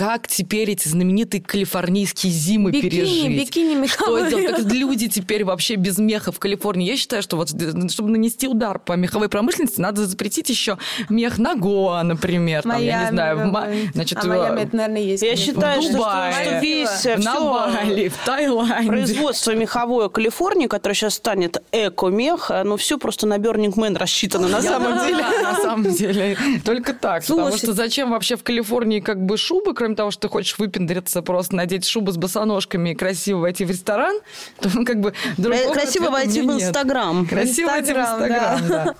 Как 0.00 0.28
теперь 0.28 0.70
эти 0.70 0.88
знаменитые 0.88 1.42
калифорнийские 1.42 2.32
зимы 2.32 2.70
Бикини, 2.70 2.88
пережить? 2.90 3.38
бикини 3.38 3.72
Что 3.74 3.80
меховые. 3.82 4.30
делать? 4.30 4.46
Как 4.62 4.72
люди 4.72 5.08
теперь 5.08 5.44
вообще 5.44 5.74
без 5.74 5.98
меха 5.98 6.32
в 6.32 6.38
Калифорнии? 6.38 6.86
Я 6.88 6.96
считаю, 6.96 7.22
что 7.22 7.36
вот 7.36 7.50
э, 7.52 7.88
чтобы 7.90 8.08
нанести 8.08 8.48
удар 8.48 8.78
по 8.78 8.94
меховой 8.94 9.28
промышленности, 9.28 9.78
надо 9.78 10.06
запретить 10.06 10.48
еще 10.48 10.78
мех 11.10 11.36
на 11.36 11.54
Гоа, 11.54 12.02
например. 12.02 12.62
Там, 12.62 12.80
я 12.80 13.02
не 13.04 13.10
знаю, 13.10 13.36
в 13.36 13.40
Ма- 13.40 13.50
Майами. 13.60 13.90
значит, 13.92 14.16
а 14.16 14.22
в- 14.22 14.26
Майами 14.28 14.60
это, 14.62 14.74
наверное, 14.76 15.02
есть. 15.02 15.22
Я 15.22 15.36
считаю, 15.36 15.82
что, 15.82 15.92
Дубае, 15.92 16.32
что 16.32 16.58
весь 16.60 17.04
э, 17.06 17.16
на 17.18 17.34
всё 17.34 17.50
Бали, 17.50 18.08
в 18.08 18.16
Таиланде. 18.24 18.88
производство 18.88 19.54
меховое 19.54 20.08
Калифорнии, 20.08 20.66
которое 20.66 20.94
сейчас 20.94 21.12
станет 21.16 21.62
эко-мех, 21.72 22.50
ну 22.64 22.78
все 22.78 22.96
просто 22.96 23.26
на 23.26 23.36
Burning 23.36 23.74
Man 23.74 23.98
рассчитано 23.98 24.48
на 24.48 24.62
самом 24.62 24.98
деле. 25.06 25.22
На 25.42 25.56
самом 25.56 25.92
деле. 25.92 26.38
Только 26.64 26.94
так. 26.94 27.22
Потому 27.26 27.54
что 27.54 27.74
зачем 27.74 28.12
вообще 28.12 28.36
в 28.36 28.42
Калифорнии 28.42 29.00
как 29.00 29.20
бы 29.26 29.36
шубы, 29.36 29.74
кроме 29.74 29.89
кроме 29.90 29.96
того, 29.96 30.10
что 30.12 30.22
ты 30.22 30.28
хочешь 30.28 30.56
выпендриться, 30.58 31.20
просто 31.20 31.56
надеть 31.56 31.84
шубу 31.84 32.12
с 32.12 32.16
босоножками 32.16 32.90
и 32.90 32.94
красиво 32.94 33.40
войти 33.40 33.64
в 33.64 33.70
ресторан, 33.70 34.20
то 34.60 34.70
ну, 34.72 34.84
как 34.84 35.00
бы 35.00 35.14
другого 35.36 35.72
Красиво 35.72 36.10
войти 36.10 36.42
в 36.42 36.52
Инстаграм. 36.52 37.26
Красиво 37.26 37.70
войти 37.70 37.92
в 37.92 37.96
Инстаграм, 37.96 38.68
да. 38.68 38.94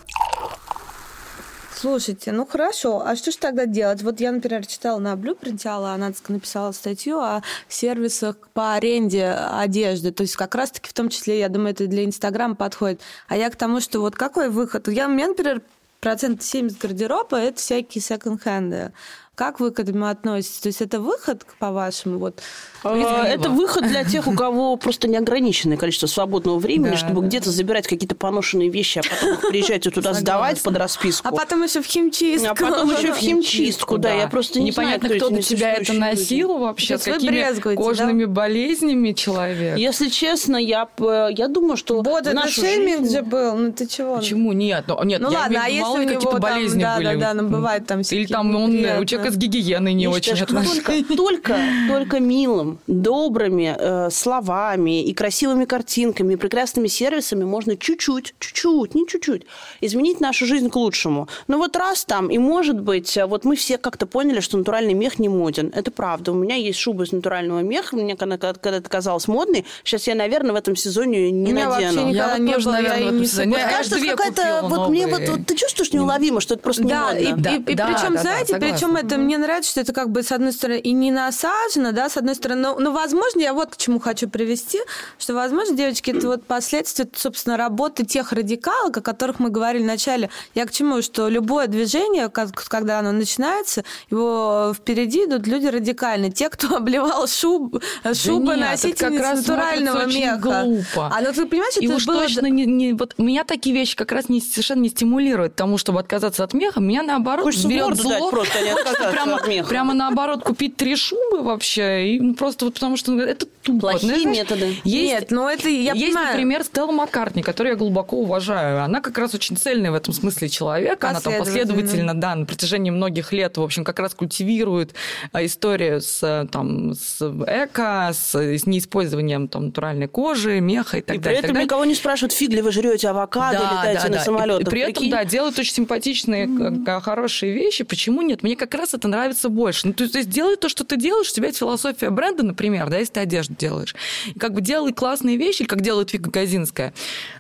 Слушайте, 1.76 2.32
ну 2.32 2.44
хорошо, 2.44 3.02
а 3.06 3.16
что 3.16 3.30
же 3.30 3.38
тогда 3.38 3.66
делать? 3.66 4.02
Вот 4.02 4.20
я, 4.20 4.32
например, 4.32 4.66
читала 4.66 4.98
на 4.98 5.14
Blueprint, 5.14 5.66
Алла 5.66 5.92
Анацка 5.92 6.32
написала 6.32 6.72
статью 6.72 7.20
о 7.20 7.42
сервисах 7.68 8.36
по 8.52 8.74
аренде 8.74 9.30
одежды, 9.30 10.10
то 10.10 10.22
есть 10.22 10.36
как 10.36 10.54
раз-таки 10.54 10.90
в 10.90 10.92
том 10.92 11.08
числе, 11.08 11.38
я 11.38 11.48
думаю, 11.48 11.70
это 11.70 11.86
для 11.86 12.04
Инстаграма 12.04 12.54
подходит. 12.54 13.00
А 13.28 13.36
я 13.36 13.48
к 13.48 13.56
тому, 13.56 13.80
что 13.80 14.00
вот 14.00 14.14
какой 14.14 14.50
выход? 14.50 14.88
Я, 14.88 15.06
у 15.06 15.10
меня, 15.10 15.28
например, 15.28 15.62
процент 16.00 16.42
70 16.42 16.78
гардероба– 16.78 17.36
это 17.38 17.58
всякие 17.58 18.02
секонд-хенды. 18.02 18.92
Как 19.40 19.58
вы 19.58 19.70
к 19.70 19.80
этому 19.80 20.06
относитесь? 20.06 20.58
То 20.58 20.66
есть 20.66 20.82
это 20.82 21.00
выход, 21.00 21.46
по-вашему? 21.58 22.18
Вот, 22.18 22.42
а, 22.84 23.24
это 23.26 23.48
выход 23.48 23.88
для 23.88 24.04
тех, 24.04 24.26
у 24.26 24.34
кого 24.34 24.76
просто 24.76 25.08
неограниченное 25.08 25.78
количество 25.78 26.06
свободного 26.08 26.58
времени, 26.58 26.94
чтобы 26.94 27.22
где-то 27.22 27.50
забирать 27.50 27.88
какие-то 27.88 28.14
поношенные 28.14 28.68
вещи, 28.68 28.98
а 28.98 29.02
потом 29.02 29.50
приезжать 29.50 29.82
туда 29.94 30.12
сдавать 30.12 30.62
под 30.62 30.76
расписку. 30.76 31.26
А 31.26 31.32
потом 31.32 31.62
еще 31.62 31.80
в 31.80 31.86
химчистку. 31.86 32.50
А 32.50 32.54
потом 32.54 32.90
еще 32.90 33.14
в 33.14 33.16
химчистку, 33.18 33.96
да. 33.96 34.12
Я 34.12 34.28
просто 34.28 34.60
не 34.60 34.66
Непонятно, 34.66 35.08
кто 35.08 35.30
до 35.30 35.40
тебя 35.40 35.72
это 35.72 35.94
носил 35.94 36.58
вообще, 36.58 36.98
с 36.98 37.04
какими 37.04 37.74
кожными 37.76 38.26
болезнями 38.26 39.12
человек. 39.12 39.78
Если 39.78 40.08
честно, 40.08 40.58
я, 40.58 40.86
я 41.30 41.48
думаю, 41.48 41.78
что 41.78 42.02
Вот, 42.02 42.26
это 42.26 42.46
шейминг 42.46 43.10
же 43.10 43.22
был, 43.22 43.56
ну 43.56 43.72
ты 43.72 43.86
чего? 43.86 44.16
Почему? 44.18 44.52
Нет, 44.52 44.84
ну, 44.86 45.02
нет, 45.02 45.22
ну 45.22 45.30
ладно, 45.30 45.62
а 45.64 45.68
если 45.70 45.98
у 45.98 46.02
него 46.02 46.38
болезни 46.38 46.84
были? 46.84 47.04
Да, 47.04 47.14
да, 47.14 47.34
да, 47.34 47.34
ну 47.34 47.48
бывает 47.48 47.86
там 47.86 48.02
Или 48.02 48.26
там 48.26 48.54
он, 48.54 48.74
у 48.74 49.04
человека 49.06 49.29
с 49.30 49.36
гигиеной 49.36 49.94
не 49.94 50.08
очень 50.08 50.34
отношения. 50.34 50.82
Только, 50.82 51.16
только, 51.16 51.58
только 51.88 52.20
милым, 52.20 52.78
добрыми 52.86 53.76
э, 53.78 54.10
словами 54.10 55.04
и 55.04 55.14
красивыми 55.14 55.64
картинками, 55.64 56.34
и 56.34 56.36
прекрасными 56.36 56.88
сервисами 56.88 57.44
можно 57.44 57.76
чуть-чуть, 57.76 58.34
чуть-чуть, 58.38 58.94
не 58.94 59.06
чуть-чуть, 59.06 59.42
изменить 59.80 60.20
нашу 60.20 60.46
жизнь 60.46 60.70
к 60.70 60.76
лучшему. 60.76 61.28
Но 61.48 61.58
вот 61.58 61.76
раз 61.76 62.04
там, 62.04 62.28
и 62.28 62.38
может 62.38 62.80
быть, 62.80 63.16
э, 63.16 63.26
вот 63.26 63.44
мы 63.44 63.56
все 63.56 63.78
как-то 63.78 64.06
поняли, 64.06 64.40
что 64.40 64.58
натуральный 64.58 64.94
мех 64.94 65.18
не 65.18 65.28
моден. 65.28 65.72
Это 65.74 65.90
правда. 65.90 66.32
У 66.32 66.34
меня 66.34 66.56
есть 66.56 66.78
шуба 66.78 67.04
из 67.04 67.12
натурального 67.12 67.60
меха, 67.60 67.96
мне 67.96 68.16
когда, 68.16 68.36
когда 68.38 68.78
это 68.78 68.88
казалось 68.88 69.28
модной, 69.28 69.64
сейчас 69.84 70.06
я, 70.06 70.14
наверное, 70.14 70.52
в 70.52 70.56
этом 70.56 70.76
сезоне 70.76 71.30
не 71.30 71.52
Меня 71.52 71.68
надену. 71.68 72.02
Вообще 72.02 72.16
я 72.16 72.38
не 72.38 72.52
тоже, 72.52 72.70
наверное, 72.70 73.04
в 73.04 73.08
этом 73.08 73.24
сезоне. 73.24 73.56
Вот 73.56 73.70
кажется, 73.70 74.00
какая-то, 74.00 74.60
вот 74.68 74.88
мне 74.88 75.06
вот, 75.06 75.28
вот, 75.28 75.46
ты 75.46 75.54
чувствуешь 75.54 75.92
неуловимо, 75.92 76.40
что 76.40 76.54
это 76.54 76.62
просто 76.62 76.84
да, 76.84 77.12
не 77.14 77.28
модно. 77.28 77.48
И, 77.48 77.58
и, 77.58 77.72
и 77.72 77.74
да, 77.74 77.86
причем, 77.86 78.14
да, 78.14 78.20
знаете, 78.20 78.58
да, 78.58 78.58
причем 78.58 78.96
это 78.96 79.16
мне 79.20 79.38
нравится, 79.38 79.70
что 79.70 79.80
это 79.80 79.92
как 79.92 80.10
бы, 80.10 80.22
с 80.22 80.32
одной 80.32 80.52
стороны, 80.52 80.78
и 80.78 80.92
не 80.92 81.10
насажено, 81.10 81.92
да, 81.92 82.08
с 82.08 82.16
одной 82.16 82.34
стороны, 82.34 82.60
но, 82.62 82.78
но 82.78 82.92
возможно, 82.92 83.40
я 83.40 83.54
вот 83.54 83.70
к 83.70 83.76
чему 83.76 84.00
хочу 84.00 84.28
привести, 84.28 84.80
что, 85.18 85.34
возможно, 85.34 85.76
девочки, 85.76 86.10
это 86.10 86.26
вот 86.26 86.44
последствия, 86.44 87.08
собственно, 87.14 87.56
работы 87.56 88.04
тех 88.04 88.32
радикалок, 88.32 88.96
о 88.96 89.00
которых 89.00 89.38
мы 89.38 89.50
говорили 89.50 89.82
вначале. 89.82 90.30
Я 90.54 90.66
к 90.66 90.72
чему, 90.72 91.02
что 91.02 91.28
любое 91.28 91.66
движение, 91.66 92.28
когда 92.28 92.98
оно 92.98 93.12
начинается, 93.12 93.84
его 94.10 94.74
впереди 94.76 95.24
идут 95.24 95.46
люди 95.46 95.66
радикальные. 95.66 96.30
Те, 96.30 96.48
кто 96.48 96.76
обливал 96.76 97.26
шуб, 97.26 97.82
шубы 98.14 98.56
да 98.56 98.70
носительниц 98.70 99.20
натурального 99.20 100.06
меха. 100.06 100.38
глупо. 100.38 101.12
А 101.14 101.20
ну 101.20 101.32
ты 101.32 101.46
понимаешь, 101.46 101.76
и 101.78 101.86
это 101.86 101.96
уж 101.96 102.06
было... 102.06 102.22
точно 102.22 102.46
не, 102.46 102.66
не, 102.66 102.92
вот 102.92 103.18
меня 103.18 103.44
такие 103.44 103.74
вещи 103.74 103.96
как 103.96 104.12
раз 104.12 104.28
не, 104.28 104.40
совершенно 104.40 104.80
не 104.80 104.88
стимулируют 104.88 105.54
тому, 105.54 105.78
чтобы 105.78 106.00
отказаться 106.00 106.44
от 106.44 106.54
меха. 106.54 106.80
Меня 106.80 107.02
наоборот 107.02 107.44
Хочется 107.44 107.68
берет 107.68 107.96
зло. 107.96 108.10
Дать 108.10 108.30
просто, 108.30 108.58
а 108.58 108.62
не 108.62 108.70
прямо, 109.10 109.64
прямо 109.64 109.94
наоборот 109.94 110.42
купить 110.42 110.76
три 110.76 110.96
шубы 110.96 111.42
вообще, 111.42 112.14
и 112.14 112.20
ну, 112.20 112.34
просто 112.34 112.66
вот 112.66 112.74
потому 112.74 112.96
что 112.96 113.18
это 113.20 113.46
тупо. 113.62 113.90
Плохие 113.90 114.26
ну, 114.26 114.32
методы. 114.32 114.76
Есть, 114.84 115.12
Нет, 115.12 115.30
но 115.30 115.50
это 115.50 115.68
я 115.68 115.92
Есть, 115.92 116.06
понимаю. 116.06 116.28
например, 116.28 116.64
Стелла 116.64 116.92
Маккартни, 116.92 117.42
которую 117.42 117.72
я 117.72 117.78
глубоко 117.78 118.16
уважаю. 118.16 118.82
Она 118.82 119.00
как 119.00 119.18
раз 119.18 119.34
очень 119.34 119.56
цельная 119.56 119.90
в 119.90 119.94
этом 119.94 120.12
смысле 120.14 120.48
человек. 120.48 121.02
Она 121.04 121.20
там 121.20 121.34
последовательно, 121.38 122.14
да, 122.14 122.34
на 122.34 122.46
протяжении 122.46 122.90
многих 122.90 123.32
лет, 123.32 123.56
в 123.56 123.62
общем, 123.62 123.84
как 123.84 123.98
раз 123.98 124.14
культивирует 124.14 124.94
а, 125.32 125.44
историю 125.44 126.00
с, 126.00 126.48
там, 126.50 126.94
с 126.94 127.20
эко, 127.46 128.10
с, 128.12 128.34
с 128.34 128.66
неиспользованием 128.66 129.48
там, 129.48 129.66
натуральной 129.66 130.08
кожи, 130.08 130.60
меха 130.60 130.98
и 130.98 131.02
так 131.02 131.16
и 131.16 131.18
далее. 131.18 131.42
при 131.42 131.50
этом 131.50 131.62
никого 131.62 131.84
не 131.84 131.94
спрашивают, 131.94 132.32
фиг 132.32 132.50
ли 132.50 132.62
вы 132.62 132.72
жрете 132.72 133.08
авокадо, 133.08 133.58
да, 133.58 133.72
летаете 133.72 134.02
да, 134.02 134.08
на 134.08 134.14
да. 134.14 134.24
самолетах. 134.24 134.66
И 134.66 134.70
при 134.70 134.80
этом, 134.80 135.10
да, 135.10 135.24
делают 135.24 135.58
очень 135.58 135.74
симпатичные, 135.74 136.46
mm-hmm. 136.46 137.00
хорошие 137.00 137.52
вещи. 137.52 137.84
Почему 137.84 138.22
нет? 138.22 138.42
Мне 138.42 138.56
как 138.56 138.74
раз 138.74 138.89
это 138.94 139.08
нравится 139.08 139.48
больше. 139.48 139.88
Ну, 139.88 139.92
то 139.92 140.04
есть 140.04 140.28
делай 140.28 140.56
то, 140.56 140.68
что 140.68 140.84
ты 140.84 140.96
делаешь, 140.96 141.30
у 141.30 141.34
тебя 141.34 141.48
есть 141.48 141.58
философия 141.58 142.10
бренда, 142.10 142.42
например, 142.42 142.88
да, 142.88 142.98
если 142.98 143.14
ты 143.14 143.20
одежду 143.20 143.54
делаешь. 143.54 143.94
И 144.26 144.38
как 144.38 144.54
бы 144.54 144.60
делай 144.60 144.92
классные 144.92 145.36
вещи, 145.36 145.64
как 145.64 145.80
делает 145.80 146.12
Вика 146.12 146.30
Газинская. 146.30 146.92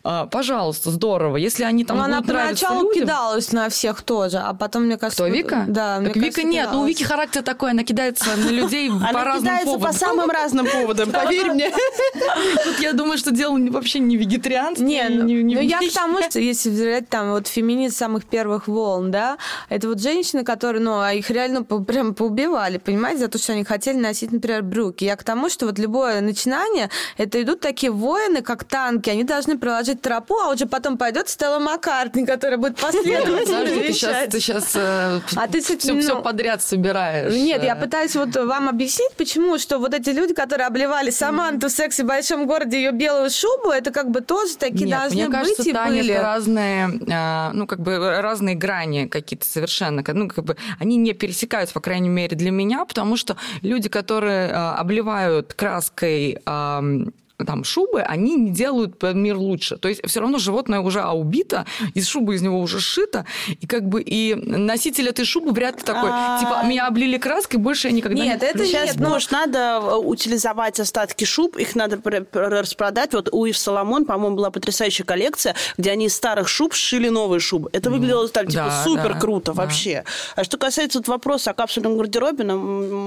А, 0.02 0.26
пожалуйста, 0.26 0.90
здорово. 0.90 1.36
Если 1.36 1.64
они 1.64 1.84
там 1.84 1.98
Но 1.98 2.04
она 2.04 2.22
поначалу 2.22 2.88
людям... 2.88 3.04
кидалась 3.04 3.52
на 3.52 3.68
всех 3.68 4.02
тоже, 4.02 4.38
а 4.38 4.54
потом, 4.54 4.84
мне 4.84 4.96
кажется... 4.96 5.24
Кто, 5.24 5.32
Вика? 5.32 5.64
Да, 5.68 5.98
так 5.98 6.16
Вика 6.16 6.20
кажется, 6.20 6.42
нет, 6.42 6.68
ну 6.72 6.80
у 6.80 6.86
Вики 6.86 7.02
характер 7.02 7.42
такой, 7.42 7.70
она 7.70 7.84
кидается 7.84 8.36
на 8.36 8.50
людей 8.50 8.90
по 9.12 9.24
разным 9.24 9.58
поводам. 9.58 9.80
по 9.80 9.92
самым 9.92 10.30
разным 10.30 10.66
поводам, 10.66 11.10
поверь 11.12 11.52
мне. 11.52 11.70
Тут 12.64 12.80
я 12.80 12.92
думаю, 12.92 13.18
что 13.18 13.30
дело 13.30 13.58
вообще 13.70 13.98
не 13.98 14.16
вегетарианство. 14.16 14.84
Не, 14.84 15.08
ну 15.08 15.60
я 15.60 15.78
к 15.78 15.92
тому, 15.92 16.22
что 16.22 16.40
если 16.40 16.70
взять 16.70 17.08
там 17.08 17.30
вот 17.30 17.48
феминист 17.48 17.96
самых 17.96 18.24
первых 18.24 18.68
волн, 18.68 19.10
да, 19.10 19.38
это 19.68 19.88
вот 19.88 20.00
женщины, 20.00 20.44
которые, 20.44 20.82
ну, 20.82 21.00
а 21.00 21.12
их 21.12 21.30
реально 21.40 21.62
прям 21.62 22.14
поубивали, 22.14 22.78
понимаете, 22.78 23.20
за 23.20 23.28
то, 23.28 23.38
что 23.38 23.52
они 23.52 23.64
хотели 23.64 23.98
носить, 23.98 24.32
например, 24.32 24.62
брюки. 24.62 25.04
Я 25.04 25.16
к 25.16 25.24
тому, 25.24 25.48
что 25.48 25.66
вот 25.66 25.78
любое 25.78 26.20
начинание, 26.20 26.90
это 27.16 27.42
идут 27.42 27.60
такие 27.60 27.92
воины, 27.92 28.42
как 28.42 28.64
танки, 28.64 29.10
они 29.10 29.24
должны 29.24 29.58
проложить 29.58 30.00
тропу, 30.00 30.36
а 30.36 30.52
уже 30.52 30.66
потом 30.66 30.98
пойдет 30.98 31.28
Стелла 31.28 31.58
Маккартни, 31.58 32.26
которая 32.26 32.58
будет 32.58 32.76
последовательно 32.80 33.64
ты 33.64 33.92
сейчас, 33.92 34.28
ты 34.28 34.40
сейчас 34.40 34.72
э, 34.74 35.20
а 35.36 35.48
ты, 35.48 35.60
все, 35.60 35.78
ну, 35.92 36.00
все 36.00 36.22
подряд 36.22 36.62
собираешь. 36.62 37.32
Нет, 37.32 37.62
я 37.62 37.76
пытаюсь 37.76 38.14
вот 38.16 38.36
вам 38.36 38.68
объяснить, 38.68 39.12
почему, 39.16 39.58
что 39.58 39.78
вот 39.78 39.94
эти 39.94 40.10
люди, 40.10 40.34
которые 40.34 40.66
обливали 40.66 41.10
Саманту 41.10 41.68
в 41.68 41.72
сексе 41.72 42.04
в 42.04 42.06
большом 42.06 42.46
городе, 42.46 42.76
ее 42.78 42.92
белую 42.92 43.30
шубу, 43.30 43.70
это 43.70 43.90
как 43.90 44.10
бы 44.10 44.20
тоже 44.20 44.56
такие 44.56 44.86
Нет, 44.86 44.98
должны 44.98 45.22
мне 45.22 45.32
кажется, 45.32 45.62
быть 45.62 45.66
и 45.66 45.72
Таня, 45.72 46.02
были. 46.02 46.14
это 46.14 46.22
разные, 46.22 46.90
а, 47.10 47.50
ну, 47.52 47.66
как 47.66 47.80
бы 47.80 48.20
разные 48.20 48.54
грани 48.54 49.06
какие-то 49.06 49.46
совершенно. 49.46 50.04
Ну, 50.06 50.28
как 50.28 50.44
бы 50.44 50.56
они 50.78 50.96
не 50.96 51.12
пересекаются, 51.30 51.74
по 51.74 51.80
крайней 51.80 52.08
мере, 52.08 52.36
для 52.36 52.50
меня, 52.50 52.84
потому 52.84 53.16
что 53.16 53.36
люди, 53.62 53.88
которые 53.88 54.50
а, 54.52 54.74
обливают 54.74 55.54
краской 55.54 56.38
там 57.44 57.64
шубы, 57.64 58.02
они 58.02 58.36
не 58.36 58.50
делают 58.50 59.02
мир 59.02 59.36
лучше. 59.36 59.76
То 59.76 59.88
есть 59.88 60.00
все 60.06 60.20
равно 60.20 60.38
животное 60.38 60.80
уже 60.80 61.04
убито, 61.04 61.66
из 61.94 62.06
шубы 62.06 62.34
из 62.34 62.42
него 62.42 62.60
уже 62.60 62.80
сшито, 62.80 63.26
и 63.60 63.66
как 63.66 63.88
бы 63.88 64.02
и 64.02 64.34
носитель 64.34 65.08
этой 65.08 65.24
шубы 65.24 65.52
вряд 65.52 65.76
ли 65.76 65.82
такой, 65.82 66.10
типа, 66.40 66.62
меня 66.64 66.86
облили 66.86 67.18
краской, 67.18 67.58
больше 67.58 67.88
я 67.88 67.94
никогда 67.94 68.22
нет, 68.22 68.42
не... 68.42 68.48
это 68.48 68.64
сейчас, 68.64 68.96
нет, 68.96 69.08
может, 69.08 69.30
надо 69.30 69.80
э, 69.82 69.96
утилизовать 69.96 70.80
остатки 70.80 71.24
шуб, 71.24 71.56
их 71.56 71.74
надо 71.74 72.00
распродать. 72.32 73.12
Вот 73.12 73.28
у 73.32 73.44
Ив 73.44 73.56
Соломон, 73.56 74.04
по-моему, 74.04 74.36
была 74.36 74.50
потрясающая 74.50 75.04
коллекция, 75.04 75.54
где 75.76 75.90
они 75.90 76.06
из 76.06 76.14
старых 76.14 76.48
шуб 76.48 76.74
сшили 76.74 77.08
новые 77.08 77.40
шубы. 77.40 77.70
Это 77.72 77.90
выглядело 77.90 78.28
так, 78.28 78.48
типа, 78.48 78.82
супер 78.84 79.18
круто 79.18 79.52
вообще. 79.52 80.04
А 80.36 80.44
что 80.44 80.58
касается 80.58 80.98
вот 80.98 81.08
вопроса 81.08 81.50
о 81.50 81.54
капсульном 81.54 81.96
гардеробе, 81.96 82.44
ну, 82.44 82.58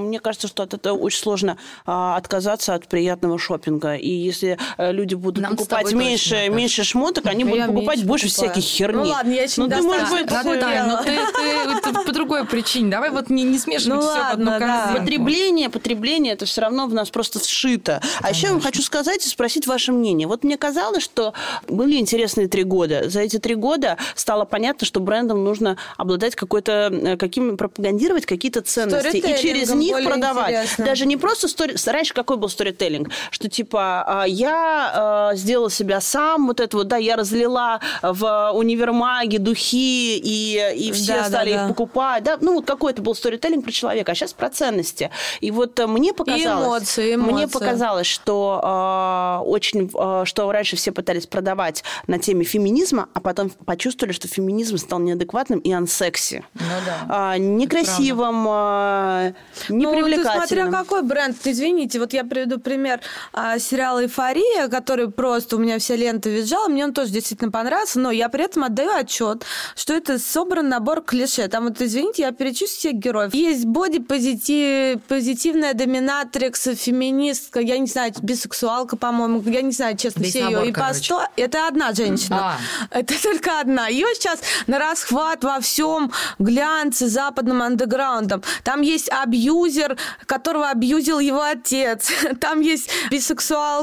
мне 0.08 0.20
кажется, 0.20 0.48
что 0.48 0.64
от 0.64 0.74
этого 0.74 0.98
очень 0.98 1.20
сложно 1.20 1.58
а, 1.86 2.18
отказаться 2.18 2.74
от 2.74 2.88
приятного 2.88 3.38
шопинга. 3.40 3.96
И 3.96 4.23
если 4.26 4.58
э, 4.78 4.92
люди 4.92 5.16
будут 5.16 5.44
Нам 5.44 5.56
покупать 5.56 5.92
меньше, 5.94 6.36
точно, 6.36 6.54
меньше 6.54 6.84
шмоток, 6.84 7.26
они 7.26 7.44
будут 7.44 7.68
покупать 7.68 8.04
больше 8.04 8.28
покупаю. 8.28 8.52
всяких 8.52 8.68
херни. 8.68 9.04
Ну 9.04 9.10
ладно, 9.10 9.32
я 9.32 9.44
еще 9.44 9.62
ну, 9.62 9.68
не 9.68 9.74
ты, 9.74 9.82
может 9.82 10.10
быть, 10.10 10.26
да, 10.28 10.44
но 10.44 11.04
ты, 11.04 11.18
ты, 11.34 11.82
ты, 11.82 11.94
по 12.06 12.12
другой 12.12 12.46
причине. 12.46 12.90
Давай 12.90 13.12
вот 13.12 13.30
не, 13.30 13.44
не 13.44 13.58
смешивать 13.58 13.96
ну, 13.96 14.02
все 14.02 14.10
ладно, 14.10 14.52
в 14.52 14.56
одну 14.56 14.68
да. 14.68 14.96
Потребление, 15.00 15.70
потребление, 15.70 16.34
это 16.34 16.46
все 16.46 16.62
равно 16.62 16.88
в 16.88 16.94
нас 16.94 17.10
просто 17.10 17.40
вшито. 17.40 18.02
А 18.22 18.30
еще 18.30 18.48
я 18.48 18.54
вам 18.54 18.62
хочу 18.62 18.82
сказать 18.82 19.26
и 19.26 19.30
спросить 19.30 19.68
ваше 19.68 19.92
мнение. 19.92 20.28
Вот 20.28 20.44
мне 20.44 20.58
казалось, 20.58 21.04
что 21.04 21.34
были 21.68 21.98
интересные 21.98 22.48
три 22.48 22.64
года. 22.64 23.10
За 23.10 23.22
эти 23.22 23.38
три 23.38 23.56
года 23.56 23.98
стало 24.16 24.46
понятно, 24.46 24.86
что 24.86 25.00
брендам 25.00 25.44
нужно 25.44 25.78
обладать 25.98 26.36
какой-то, 26.36 26.90
э, 26.92 27.18
какими, 27.18 27.56
пропагандировать 27.56 28.26
какие-то 28.26 28.62
ценности 28.62 29.18
и 29.18 29.42
через 29.42 29.74
них 29.74 30.04
продавать. 30.04 30.52
Интересно. 30.54 30.86
Даже 30.86 31.06
не 31.06 31.18
просто 31.18 31.48
стори... 31.48 31.76
Раньше 31.86 32.14
какой 32.14 32.38
был 32.38 32.50
сторителлинг? 32.50 33.10
Что 33.30 33.50
типа 33.50 34.04
я 34.28 35.30
э, 35.34 35.36
сделала 35.36 35.70
себя 35.72 36.02
сам, 36.02 36.48
вот 36.48 36.60
это 36.60 36.78
вот, 36.78 36.88
да, 36.88 36.98
я 36.98 37.16
разлила 37.16 37.80
в 38.02 38.52
универмаге 38.54 39.40
духи, 39.40 40.18
и, 40.18 40.74
и 40.76 40.92
все 40.92 41.16
Да, 41.16 41.24
стали 41.26 41.50
да, 41.52 41.56
их 41.56 41.62
да. 41.64 41.68
покупать, 41.70 42.24
да, 42.24 42.38
ну, 42.42 42.56
вот 42.56 42.66
какой-то 42.66 43.02
был 43.02 43.16
сторителлинг 43.16 43.64
про 43.64 43.72
человека, 43.72 44.12
а 44.12 44.16
сейчас 44.16 44.34
про 44.34 44.50
ценности. 44.50 45.10
И 45.42 45.52
вот 45.52 45.80
э, 45.80 45.88
мне 45.88 46.14
показалось... 46.14 46.66
эмоции, 46.68 47.16
Мне 47.16 47.30
эмоции. 47.44 47.46
показалось, 47.54 48.08
что 48.08 49.40
э, 49.44 49.48
очень, 49.48 49.90
э, 49.94 50.26
что 50.26 50.52
раньше 50.52 50.76
все 50.76 50.92
пытались 50.92 51.28
продавать 51.28 51.84
на 52.08 52.20
теме 52.20 52.44
феминизма, 52.46 53.10
а 53.14 53.20
потом 53.22 53.50
почувствовали, 53.50 54.14
что 54.14 54.28
феминизм 54.28 54.78
стал 54.78 55.00
неадекватным 55.00 55.60
и 55.60 55.72
ансекси. 55.72 56.44
Ну 56.56 56.66
да. 56.86 56.98
А, 57.10 57.38
некрасивым, 57.38 58.46
а, 58.48 59.34
Ну, 59.70 59.80
ты 59.80 59.86
смотря 59.88 60.02
непривлекательным. 60.02 60.72
какой 60.72 61.04
бренд. 61.04 61.38
Извините, 61.44 62.00
вот 62.00 62.14
я 62.14 62.24
приведу 62.24 62.60
пример 62.60 63.00
а, 63.34 63.60
сериала 63.60 63.93
«Эйфория», 64.00 64.68
который 64.68 65.10
просто 65.12 65.56
у 65.56 65.60
меня 65.60 65.80
вся 65.80 65.96
лента 65.96 66.30
визжала. 66.30 66.68
Мне 66.68 66.86
он 66.86 66.94
тоже 66.94 67.12
действительно 67.12 67.52
понравился, 67.52 68.00
но 68.00 68.12
я 68.12 68.30
при 68.30 68.44
этом 68.44 68.64
отдаю 68.64 68.92
отчет, 68.92 69.46
что 69.76 69.94
это 69.94 70.20
собран 70.20 70.70
набор 70.70 71.02
клише. 71.02 71.48
Там 71.48 71.66
вот, 71.66 71.82
извините, 71.82 72.24
я 72.24 72.32
перечислю 72.32 72.68
всех 72.68 72.94
героев. 72.94 73.34
Есть 73.34 73.66
боди-позитив, 73.66 75.02
позитивная 75.04 75.74
доминатрикс, 75.74 76.70
феминистка, 76.76 77.60
я 77.60 77.78
не 77.78 77.88
знаю, 77.88 78.14
бисексуалка, 78.22 78.98
по-моему, 78.98 79.42
я 79.46 79.62
не 79.62 79.72
знаю, 79.72 79.98
честно, 79.98 80.22
Весь 80.22 80.32
все 80.32 80.40
ее 80.40 80.50
набор, 80.50 80.68
и 80.68 80.72
по 80.72 80.80
короче. 80.80 81.04
100. 81.04 81.24
Это 81.38 81.68
одна 81.68 81.94
женщина. 81.94 82.58
А. 82.92 82.98
Это 82.98 83.22
только 83.22 83.60
одна. 83.60 83.88
Ее 83.88 84.08
сейчас 84.16 84.40
на 84.68 84.80
расхват 84.80 85.44
во 85.44 85.60
всем 85.60 86.12
глянце 86.40 87.08
западным 87.08 87.62
андеграундом. 87.62 88.44
Там 88.64 88.82
есть 88.82 89.10
абьюзер, 89.10 89.98
которого 90.26 90.70
абьюзил 90.70 91.20
его 91.20 91.42
отец. 91.42 92.12
Там 92.40 92.62
есть 92.62 92.90